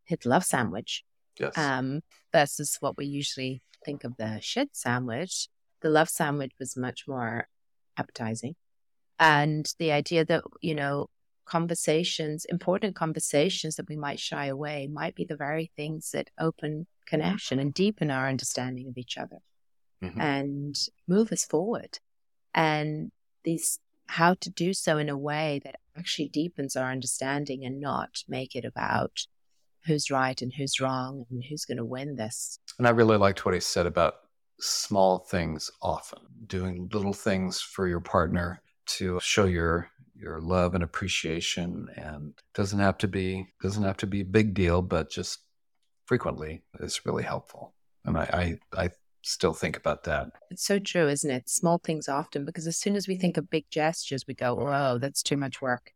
his 0.05 0.25
love 0.25 0.45
sandwich. 0.45 1.05
Yes. 1.39 1.57
Um, 1.57 2.03
versus 2.33 2.77
what 2.81 2.99
we 2.99 3.07
usually 3.07 3.63
think 3.85 4.05
of 4.05 4.17
the 4.19 4.41
shit 4.43 4.71
sandwich. 4.73 5.49
The 5.81 5.89
love 5.89 6.11
sandwich 6.11 6.53
was 6.59 6.77
much 6.77 7.05
more 7.09 7.49
appetizing 7.97 8.57
and 9.21 9.73
the 9.79 9.93
idea 9.93 10.25
that 10.25 10.43
you 10.61 10.75
know 10.75 11.09
conversations 11.45 12.45
important 12.47 12.97
conversations 12.97 13.77
that 13.77 13.89
we 13.89 13.97
might 13.97 14.19
shy 14.19 14.47
away 14.47 14.89
might 14.91 15.15
be 15.15 15.25
the 15.25 15.37
very 15.37 15.71
things 15.77 16.11
that 16.13 16.31
open 16.39 16.87
connection 17.07 17.59
and 17.59 17.75
deepen 17.75 18.11
our 18.11 18.29
understanding 18.29 18.89
of 18.89 18.97
each 18.97 19.19
other 19.19 19.39
mm-hmm. 20.03 20.21
and 20.21 20.77
move 21.07 21.31
us 21.33 21.45
forward 21.45 21.99
and 22.55 23.11
these 23.45 23.79
how 24.07 24.35
to 24.35 24.51
do 24.51 24.73
so 24.73 24.99
in 24.99 25.09
a 25.09 25.17
way 25.17 25.61
that 25.65 25.77
actually 25.97 26.29
deepens 26.29 26.75
our 26.75 26.91
understanding 26.91 27.65
and 27.65 27.81
not 27.81 28.25
make 28.29 28.57
it 28.57 28.65
about 28.65 29.27
who's 29.87 30.11
right 30.11 30.43
and 30.43 30.53
who's 30.57 30.81
wrong 30.81 31.27
and 31.31 31.45
who's 31.49 31.65
going 31.65 31.79
to 31.79 31.85
win 31.85 32.15
this 32.17 32.59
and 32.79 32.87
i 32.87 32.91
really 32.91 33.17
liked 33.17 33.45
what 33.45 33.55
he 33.55 33.61
said 33.61 33.87
about 33.87 34.15
small 34.61 35.19
things 35.19 35.71
often 35.83 36.21
doing 36.47 36.89
little 36.93 37.13
things 37.13 37.61
for 37.61 37.89
your 37.89 38.01
partner 38.01 38.63
to 38.97 39.19
show 39.23 39.45
your 39.45 39.91
your 40.15 40.41
love 40.41 40.75
and 40.75 40.85
appreciation 40.85 41.89
and 41.97 42.35
doesn't 42.55 42.79
have 42.79 42.99
to 42.99 43.09
be 43.09 43.47
doesn't 43.63 43.85
have 43.85 43.97
to 43.97 44.07
be 44.07 44.21
a 44.21 44.25
big 44.25 44.55
deal 44.55 44.83
but 44.83 45.11
just 45.11 45.41
frequently 46.07 46.63
is 46.81 47.07
really 47.07 47.23
helpful. 47.23 47.73
And 48.05 48.19
I, 48.19 48.59
I 48.75 48.85
i 48.85 48.91
still 49.23 49.53
think 49.53 49.77
about 49.77 50.05
that. 50.05 50.29
It's 50.51 50.65
so 50.65 50.79
true 50.79 51.09
isn't 51.09 51.31
it? 51.31 51.49
Small 51.49 51.79
things 51.79 52.09
often 52.09 52.45
because 52.45 52.67
as 52.67 52.77
soon 52.77 52.97
as 52.97 53.07
we 53.07 53.17
think 53.17 53.37
of 53.37 53.51
big 53.51 53.67
gestures 53.71 54.27
we 54.27 54.35
go 54.35 54.55
whoa 54.55 54.99
that's 54.99 55.23
too 55.23 55.37
much 55.37 55.63
work. 55.63 55.93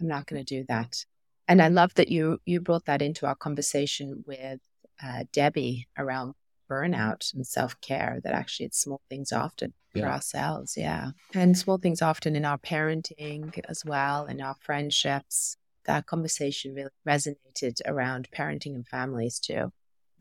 I'm 0.00 0.08
not 0.08 0.26
going 0.26 0.44
to 0.44 0.54
do 0.56 0.64
that. 0.68 1.04
And 1.46 1.60
i 1.62 1.68
love 1.68 1.94
that 1.94 2.08
you 2.08 2.38
you 2.46 2.60
brought 2.60 2.86
that 2.86 3.02
into 3.02 3.26
our 3.26 3.34
conversation 3.34 4.24
with 4.26 4.60
uh, 5.02 5.24
debbie 5.32 5.88
around 5.96 6.34
burnout 6.70 7.32
and 7.34 7.46
self-care 7.46 8.20
that 8.22 8.34
actually 8.34 8.66
it's 8.66 8.80
small 8.80 9.00
things 9.08 9.32
often 9.32 9.72
yeah. 9.94 10.02
for 10.04 10.12
ourselves 10.12 10.76
yeah. 10.76 11.10
And 11.34 11.56
small 11.56 11.78
things 11.78 12.02
often 12.02 12.36
in 12.36 12.44
our 12.44 12.58
parenting 12.58 13.58
as 13.68 13.84
well 13.84 14.26
in 14.26 14.40
our 14.40 14.56
friendships 14.60 15.56
that 15.84 16.06
conversation 16.06 16.74
really 16.74 16.90
resonated 17.06 17.80
around 17.86 18.28
parenting 18.36 18.74
and 18.74 18.86
families 18.86 19.38
too 19.38 19.72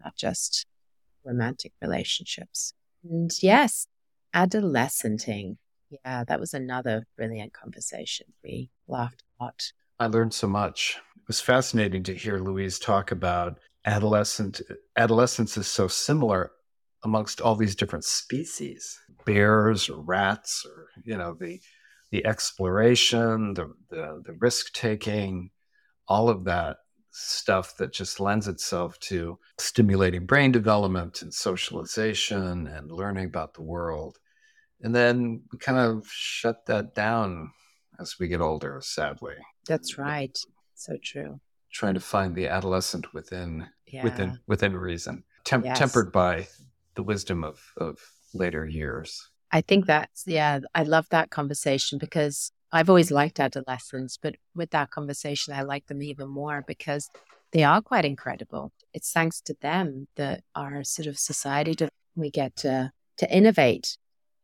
not 0.04 0.16
just 0.16 0.66
romantic 1.26 1.74
relationships. 1.82 2.74
And 3.04 3.32
yes 3.42 3.88
adolescenting. 4.34 5.58
Yeah 5.90 6.24
that 6.28 6.40
was 6.40 6.54
another 6.54 7.06
brilliant 7.16 7.54
conversation. 7.54 8.28
We 8.44 8.70
laughed 8.88 9.24
a 9.40 9.44
lot. 9.44 9.72
I 10.00 10.08
learned 10.08 10.34
so 10.34 10.48
much. 10.48 11.00
It 11.18 11.28
was 11.28 11.42
fascinating 11.42 12.04
to 12.04 12.14
hear 12.14 12.38
louise 12.40 12.80
talk 12.80 13.12
about 13.12 13.60
adolescent 13.86 14.62
adolescence 14.98 15.58
is 15.58 15.68
so 15.68 15.88
similar 15.88 16.52
amongst 17.04 17.42
all 17.42 17.56
these 17.56 17.76
different 17.76 18.06
species. 18.06 19.00
Bears 19.26 19.90
or 19.90 20.02
rats 20.02 20.66
or 20.66 20.88
you 21.04 21.18
know 21.18 21.34
the 21.34 21.60
the 22.12 22.26
exploration 22.26 23.54
the 23.54 23.74
the, 23.90 24.22
the 24.26 24.34
risk 24.40 24.74
taking 24.74 25.52
all 26.08 26.30
of 26.30 26.46
that 26.46 26.78
stuff 27.12 27.76
that 27.78 27.92
just 27.92 28.20
lends 28.20 28.48
itself 28.48 29.00
to 29.00 29.40
stimulating 29.58 30.26
brain 30.26 30.52
development 30.52 31.22
and 31.24 31.34
socialization 31.34 32.68
and 32.68 32.92
learning 32.92 33.26
about 33.26 33.56
the 33.56 33.64
world. 33.64 34.18
And 34.82 34.94
then 34.94 35.42
we 35.52 35.58
kind 35.58 35.80
of 35.80 36.08
shut 36.08 36.68
that 36.68 36.94
down 36.94 37.52
as 38.00 38.18
we 38.20 38.28
get 38.28 38.42
older 38.42 38.80
sadly. 38.84 39.34
That's 39.68 39.98
right. 39.98 40.38
So 40.76 40.98
true. 41.04 41.40
Trying 41.74 41.96
to 41.96 42.00
find 42.00 42.36
the 42.36 42.48
adolescent 42.48 43.14
within 43.14 43.68
yeah. 43.88 44.04
within 44.04 44.40
within 44.48 44.76
reason, 44.76 45.24
Tem- 45.44 45.66
yes. 45.66 45.78
tempered 45.78 46.12
by 46.12 46.48
the 46.96 47.04
wisdom 47.04 47.44
of 47.44 47.62
of 47.78 48.00
later 48.34 48.66
years. 48.66 49.30
I 49.52 49.62
think 49.62 49.86
that's 49.86 50.24
yeah. 50.26 50.60
I 50.76 50.84
love 50.84 51.08
that 51.10 51.30
conversation 51.30 51.98
because 51.98 52.52
I've 52.72 52.90
always 52.90 53.12
liked 53.12 53.40
adolescents, 53.40 54.18
but 54.18 54.36
with 54.56 54.72
that 54.72 54.92
conversation, 54.92 55.54
I 55.54 55.62
like 55.62 55.88
them 55.88 56.02
even 56.02 56.28
more 56.28 56.64
because 56.68 57.10
they 57.52 57.64
are 57.64 57.82
quite 57.82 58.04
incredible. 58.04 58.74
It's 58.94 59.12
thanks 59.12 59.40
to 59.42 59.56
them 59.62 60.08
that 60.16 60.44
our 60.54 60.84
sort 60.84 61.08
of 61.08 61.18
society 61.18 61.76
we 62.16 62.30
get 62.30 62.56
to 62.58 62.92
to 63.18 63.32
innovate 63.34 63.98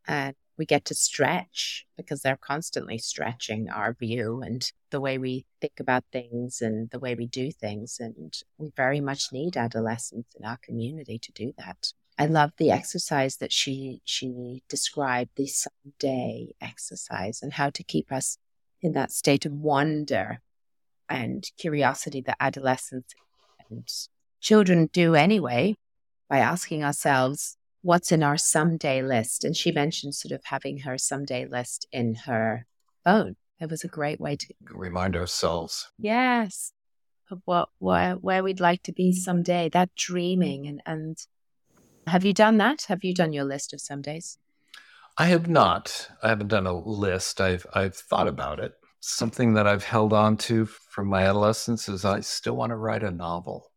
and 0.08 0.36
we 0.58 0.66
get 0.66 0.86
to 0.86 0.94
stretch 0.94 1.86
because 1.98 2.22
they're 2.22 2.38
constantly 2.38 2.98
stretching 2.98 3.70
our 3.70 3.94
view 3.94 4.42
and 4.42 4.72
the 4.92 5.02
way 5.02 5.18
we 5.18 5.46
think 5.62 5.80
about 5.80 6.04
things 6.12 6.62
and 6.62 6.90
the 6.92 7.00
way 7.00 7.16
we 7.16 7.26
do 7.26 7.52
things. 7.52 7.98
And 8.00 8.34
we 8.58 8.72
very 8.76 9.02
much 9.02 9.32
need 9.32 9.58
adolescents 9.58 10.36
in 10.36 10.46
our 10.46 10.58
community 10.62 11.18
to 11.20 11.32
do 11.32 11.54
that. 11.58 11.94
I 12.18 12.28
love 12.28 12.52
the 12.58 12.70
exercise 12.70 13.38
that 13.38 13.52
she 13.52 14.02
she 14.06 14.62
described, 14.70 15.32
the 15.36 15.48
someday 15.48 16.54
exercise, 16.62 17.42
and 17.42 17.54
how 17.54 17.72
to 17.72 17.84
keep 17.84 18.12
us 18.12 18.38
in 18.82 18.94
that 18.94 19.12
state 19.12 19.46
of 19.46 19.54
wonder 19.54 20.42
and 21.10 21.50
curiosity 21.58 22.22
that 22.22 22.38
adolescents 22.40 23.14
and 23.70 23.90
children 24.40 24.90
do 24.94 25.16
anyway 25.16 25.76
by 26.30 26.38
asking 26.38 26.84
ourselves, 26.84 27.58
what's 27.84 28.12
in 28.12 28.24
our 28.24 28.38
someday 28.38 29.04
list? 29.04 29.44
And 29.44 29.56
she 29.56 29.72
mentioned 29.72 30.16
sort 30.16 30.32
of 30.32 30.42
having 30.46 30.80
her 30.80 30.98
someday 30.98 31.46
list 31.46 31.86
in 31.92 32.16
her 32.26 32.66
phone. 33.04 33.36
It 33.60 33.70
was 33.70 33.84
a 33.84 33.88
great 33.88 34.20
way 34.20 34.36
to 34.38 34.54
remind 34.72 35.16
ourselves. 35.16 35.92
Yes. 36.00 36.74
Of 37.30 37.42
what 37.46 37.70
where 37.80 38.14
where 38.16 38.44
we'd 38.44 38.60
like 38.60 38.84
to 38.84 38.94
be 38.94 39.14
someday. 39.14 39.70
That 39.70 39.94
dreaming 39.96 40.68
and 40.68 40.82
and 40.86 41.18
have 42.08 42.26
you 42.26 42.34
done 42.34 42.58
that? 42.58 42.86
Have 42.88 43.04
you 43.04 43.14
done 43.14 43.32
your 43.34 43.46
list 43.46 43.74
of 43.74 43.80
some 43.80 44.02
days? 44.02 44.38
I 45.18 45.28
have 45.28 45.48
not. 45.48 46.10
I 46.22 46.30
haven't 46.30 46.48
done 46.48 46.68
a 46.68 46.78
list. 46.78 47.40
I've 47.40 47.66
I've 47.74 47.96
thought 47.96 48.28
about 48.28 48.60
it. 48.60 48.74
Something 49.00 49.54
that 49.54 49.68
I've 49.68 49.84
held 49.84 50.14
on 50.14 50.38
to 50.38 50.66
from 50.66 51.08
my 51.08 51.24
adolescence 51.24 51.88
is 51.88 52.06
I 52.06 52.22
still 52.22 52.56
want 52.56 52.72
to 52.72 52.78
write 52.78 53.04
a 53.04 53.12
novel. 53.12 53.70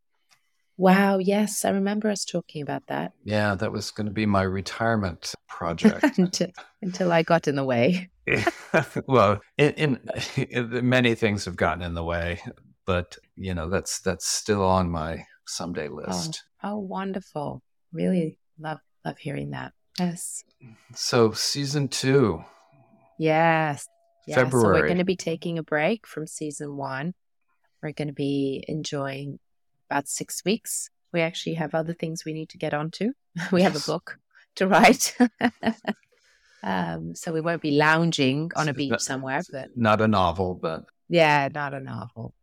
Wow, 0.78 1.18
yes, 1.18 1.64
I 1.64 1.70
remember 1.70 2.10
us 2.10 2.24
talking 2.24 2.60
about 2.60 2.86
that. 2.88 3.12
Yeah, 3.24 3.54
that 3.54 3.72
was 3.72 3.90
going 3.90 4.06
to 4.06 4.12
be 4.12 4.26
my 4.26 4.42
retirement 4.42 5.34
project 5.48 6.18
until, 6.18 6.48
until, 6.82 7.12
I 7.12 7.22
got 7.22 7.48
in 7.48 7.56
the 7.56 7.64
way. 7.64 8.10
well, 9.06 9.40
in, 9.56 9.98
in, 10.38 10.80
many 10.88 11.14
things 11.14 11.46
have 11.46 11.56
gotten 11.56 11.82
in 11.82 11.94
the 11.94 12.04
way, 12.04 12.40
but 12.84 13.16
you 13.36 13.54
know 13.54 13.68
that's 13.68 14.00
that's 14.00 14.26
still 14.26 14.62
on 14.62 14.90
my 14.90 15.24
someday 15.46 15.88
oh, 15.88 15.94
list. 15.94 16.44
Oh, 16.62 16.72
oh 16.72 16.78
wonderful! 16.78 17.62
Really 17.92 18.38
love 18.58 18.80
love 19.04 19.16
hearing 19.16 19.52
that. 19.52 19.72
Yes. 19.98 20.44
So 20.94 21.32
season 21.32 21.88
two. 21.88 22.44
Yes. 23.18 23.86
Yeah, 24.26 24.36
February. 24.36 24.76
So 24.76 24.80
we're 24.80 24.88
going 24.88 24.98
to 24.98 25.04
be 25.04 25.16
taking 25.16 25.58
a 25.58 25.62
break 25.62 26.06
from 26.06 26.26
season 26.26 26.76
one. 26.76 27.14
We're 27.82 27.92
going 27.92 28.08
to 28.08 28.14
be 28.14 28.64
enjoying 28.68 29.38
about 29.90 30.08
six 30.08 30.44
weeks. 30.44 30.90
We 31.12 31.20
actually 31.20 31.54
have 31.54 31.74
other 31.74 31.94
things 31.94 32.24
we 32.24 32.32
need 32.32 32.48
to 32.50 32.58
get 32.58 32.74
onto. 32.74 33.12
we 33.52 33.62
have 33.62 33.76
a 33.76 33.80
book 33.80 34.18
to 34.56 34.66
write. 34.66 35.16
um, 36.62 37.14
so 37.14 37.32
we 37.32 37.40
won't 37.40 37.62
be 37.62 37.72
lounging 37.72 38.50
on 38.56 38.68
a 38.68 38.74
beach 38.74 38.90
not, 38.90 39.02
somewhere, 39.02 39.42
but 39.50 39.76
not 39.76 40.00
a 40.00 40.08
novel, 40.08 40.54
but 40.54 40.84
yeah, 41.08 41.48
not 41.54 41.74
a 41.74 41.80
novel. 41.80 42.34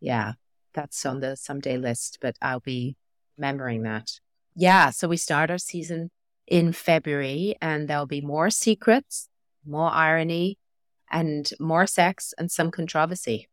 Yeah, 0.00 0.32
that's 0.74 1.04
on 1.06 1.20
the 1.20 1.36
someday 1.36 1.76
list, 1.76 2.18
but 2.20 2.36
I'll 2.42 2.60
be 2.60 2.96
remembering 3.36 3.82
that. 3.82 4.10
Yeah, 4.54 4.90
so 4.90 5.08
we 5.08 5.16
start 5.16 5.50
our 5.50 5.58
season 5.58 6.10
in 6.46 6.72
February, 6.72 7.56
and 7.60 7.88
there'll 7.88 8.06
be 8.06 8.20
more 8.20 8.50
secrets, 8.50 9.28
more 9.66 9.90
irony, 9.90 10.58
and 11.10 11.48
more 11.60 11.86
sex 11.86 12.34
and 12.38 12.50
some 12.50 12.70
controversy. 12.70 13.48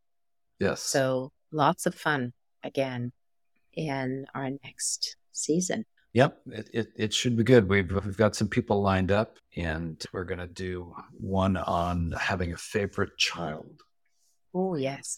Yes. 0.59 0.81
So 0.81 1.31
lots 1.51 1.85
of 1.85 1.95
fun 1.95 2.33
again 2.63 3.11
in 3.73 4.25
our 4.33 4.49
next 4.63 5.17
season. 5.31 5.85
Yep, 6.13 6.41
it, 6.51 6.69
it, 6.73 6.87
it, 6.95 7.13
should 7.13 7.35
be 7.35 7.43
good. 7.43 7.67
We've, 7.67 7.91
we've 7.91 8.17
got 8.17 8.35
some 8.35 8.47
people 8.47 8.83
lined 8.83 9.11
up, 9.11 9.37
and 9.55 10.03
we're 10.13 10.25
going 10.25 10.39
to 10.39 10.47
do 10.47 10.93
one 11.11 11.57
on 11.57 12.13
having 12.19 12.53
a 12.53 12.57
favorite 12.57 13.17
child. 13.17 13.81
Oh, 14.53 14.75
yes. 14.75 15.17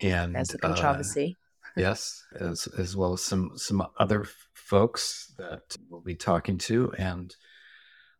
And 0.00 0.36
as 0.36 0.52
a 0.52 0.58
controversy. 0.58 1.34
Uh, 1.64 1.70
yes, 1.80 2.22
as, 2.38 2.66
as 2.78 2.94
well 2.94 3.14
as 3.14 3.24
some, 3.24 3.52
some 3.56 3.86
other 3.98 4.26
folks 4.52 5.32
that 5.38 5.74
we'll 5.88 6.02
be 6.02 6.14
talking 6.14 6.58
to. 6.58 6.92
And 6.98 7.34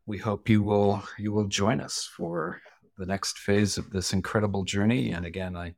we 0.07 0.17
hope 0.17 0.49
you 0.49 0.63
will 0.63 1.03
you 1.19 1.31
will 1.31 1.47
join 1.47 1.79
us 1.79 2.09
for 2.17 2.59
the 2.97 3.05
next 3.05 3.37
phase 3.37 3.77
of 3.77 3.91
this 3.91 4.11
incredible 4.11 4.63
journey. 4.63 5.11
And 5.11 5.23
again, 5.23 5.55
I, 5.55 5.75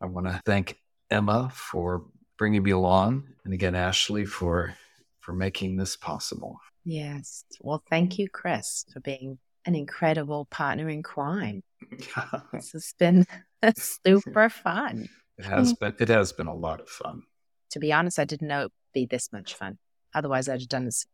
I 0.00 0.06
want 0.06 0.28
to 0.28 0.40
thank 0.46 0.78
Emma 1.10 1.50
for 1.52 2.04
bringing 2.38 2.62
me 2.62 2.70
along, 2.70 3.24
and 3.44 3.52
again, 3.52 3.74
Ashley 3.74 4.24
for 4.24 4.74
for 5.20 5.32
making 5.32 5.76
this 5.76 5.96
possible. 5.96 6.58
Yes. 6.84 7.44
Well, 7.60 7.82
thank 7.88 8.18
you, 8.18 8.28
Chris, 8.28 8.84
for 8.92 9.00
being 9.00 9.38
an 9.64 9.74
incredible 9.74 10.46
partner 10.46 10.88
in 10.88 11.02
crime. 11.02 11.62
this 12.52 12.72
has 12.72 12.94
been 12.98 13.24
super 13.76 14.48
fun. 14.48 15.08
It 15.38 15.44
has 15.44 15.72
been. 15.74 15.94
It 15.98 16.08
has 16.08 16.32
been 16.32 16.48
a 16.48 16.54
lot 16.54 16.80
of 16.80 16.88
fun. 16.88 17.22
To 17.70 17.78
be 17.78 17.92
honest, 17.92 18.18
I 18.18 18.24
didn't 18.24 18.48
know 18.48 18.60
it'd 18.60 18.72
be 18.92 19.06
this 19.06 19.32
much 19.32 19.54
fun. 19.54 19.78
Otherwise, 20.14 20.48
I'd 20.48 20.60
have 20.60 20.68
done 20.68 20.84
this. 20.84 21.06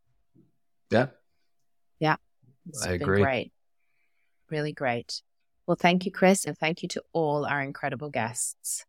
Yeah. 0.91 1.09
Yeah. 2.01 2.17
It's 2.69 2.85
I 2.85 2.93
agree. 2.93 3.23
Great. 3.23 3.53
Really 4.51 4.73
great. 4.73 5.23
Well, 5.67 5.77
thank 5.79 6.07
you, 6.07 6.11
Chris, 6.11 6.47
and 6.47 6.57
thank 6.57 6.83
you 6.83 6.89
to 6.89 7.03
all 7.13 7.45
our 7.45 7.61
incredible 7.61 8.09
guests. 8.09 8.87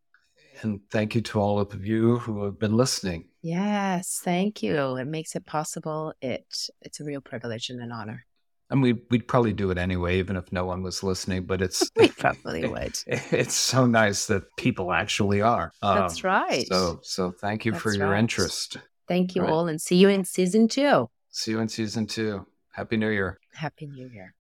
And 0.62 0.80
thank 0.90 1.14
you 1.14 1.20
to 1.22 1.40
all 1.40 1.58
of 1.58 1.84
you 1.84 2.18
who 2.18 2.44
have 2.44 2.58
been 2.58 2.76
listening. 2.76 3.26
Yes, 3.42 4.20
thank 4.22 4.62
you. 4.62 4.96
It 4.96 5.06
makes 5.06 5.34
it 5.34 5.46
possible. 5.46 6.12
It 6.20 6.44
it's 6.82 7.00
a 7.00 7.04
real 7.04 7.20
privilege 7.20 7.70
and 7.70 7.80
an 7.80 7.92
honor. 7.92 8.26
And 8.68 8.82
we 8.82 8.94
we'd 9.10 9.26
probably 9.26 9.52
do 9.52 9.70
it 9.70 9.78
anyway, 9.78 10.18
even 10.18 10.36
if 10.36 10.52
no 10.52 10.64
one 10.66 10.82
was 10.82 11.02
listening. 11.02 11.44
But 11.46 11.62
it's 11.62 11.90
we 11.96 12.08
probably 12.08 12.66
would. 12.68 12.98
it's 13.06 13.54
so 13.54 13.86
nice 13.86 14.26
that 14.26 14.44
people 14.56 14.92
actually 14.92 15.40
are. 15.40 15.72
That's 15.82 16.24
um, 16.24 16.30
right. 16.30 16.66
So 16.68 17.00
so 17.02 17.32
thank 17.32 17.64
you 17.64 17.72
That's 17.72 17.82
for 17.82 17.94
your 17.94 18.10
right. 18.10 18.18
interest. 18.18 18.76
Thank 19.08 19.34
you 19.34 19.42
right. 19.42 19.50
all, 19.50 19.66
and 19.66 19.80
see 19.80 19.96
you 19.96 20.08
in 20.08 20.24
season 20.24 20.68
two. 20.68 21.08
See 21.30 21.52
you 21.52 21.60
in 21.60 21.68
season 21.68 22.06
two. 22.06 22.46
Happy 22.72 22.96
New 22.96 23.08
Year. 23.08 23.38
Happy 23.54 23.86
New 23.86 24.08
Year. 24.08 24.34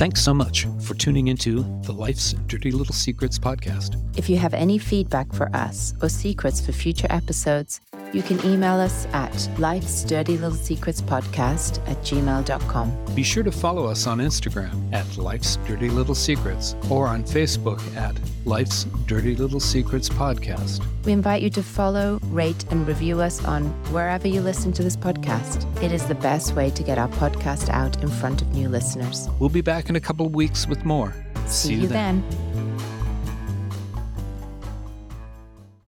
Thanks 0.00 0.22
so 0.22 0.32
much 0.32 0.66
for 0.80 0.94
tuning 0.94 1.28
into 1.28 1.56
the 1.82 1.92
Life's 1.92 2.32
Dirty 2.46 2.70
Little 2.70 2.94
Secrets 2.94 3.38
podcast. 3.38 4.02
If 4.16 4.30
you 4.30 4.38
have 4.38 4.54
any 4.54 4.78
feedback 4.78 5.30
for 5.30 5.54
us 5.54 5.92
or 6.00 6.08
secrets 6.08 6.58
for 6.58 6.72
future 6.72 7.06
episodes, 7.10 7.82
you 8.12 8.22
can 8.22 8.44
email 8.44 8.74
us 8.80 9.06
at 9.12 9.48
life's 9.58 10.02
dirty 10.04 10.36
little 10.36 10.56
secrets 10.56 11.00
podcast 11.00 11.78
at 11.88 11.96
gmail.com. 11.98 13.14
Be 13.14 13.22
sure 13.22 13.42
to 13.42 13.52
follow 13.52 13.86
us 13.86 14.06
on 14.06 14.18
Instagram 14.18 14.92
at 14.92 15.16
Life's 15.16 15.56
Dirty 15.66 15.90
Little 15.90 16.14
Secrets 16.14 16.74
or 16.88 17.06
on 17.06 17.22
Facebook 17.24 17.80
at 17.96 18.16
Life's 18.44 18.84
Dirty 19.06 19.36
Little 19.36 19.60
Secrets 19.60 20.08
Podcast. 20.08 20.84
We 21.04 21.12
invite 21.12 21.42
you 21.42 21.50
to 21.50 21.62
follow, 21.62 22.18
rate, 22.24 22.64
and 22.70 22.86
review 22.86 23.20
us 23.20 23.44
on 23.44 23.64
wherever 23.92 24.28
you 24.28 24.40
listen 24.40 24.72
to 24.74 24.82
this 24.82 24.96
podcast. 24.96 25.66
It 25.82 25.92
is 25.92 26.06
the 26.06 26.14
best 26.14 26.54
way 26.54 26.70
to 26.70 26.82
get 26.82 26.98
our 26.98 27.08
podcast 27.08 27.68
out 27.70 28.02
in 28.02 28.08
front 28.08 28.42
of 28.42 28.54
new 28.54 28.68
listeners. 28.68 29.28
We'll 29.38 29.50
be 29.50 29.60
back 29.60 29.88
in 29.88 29.96
a 29.96 30.00
couple 30.00 30.26
of 30.26 30.34
weeks 30.34 30.66
with 30.66 30.84
more. 30.84 31.14
See, 31.46 31.68
See 31.68 31.74
you 31.74 31.86
then. 31.88 32.22
then. 32.30 32.99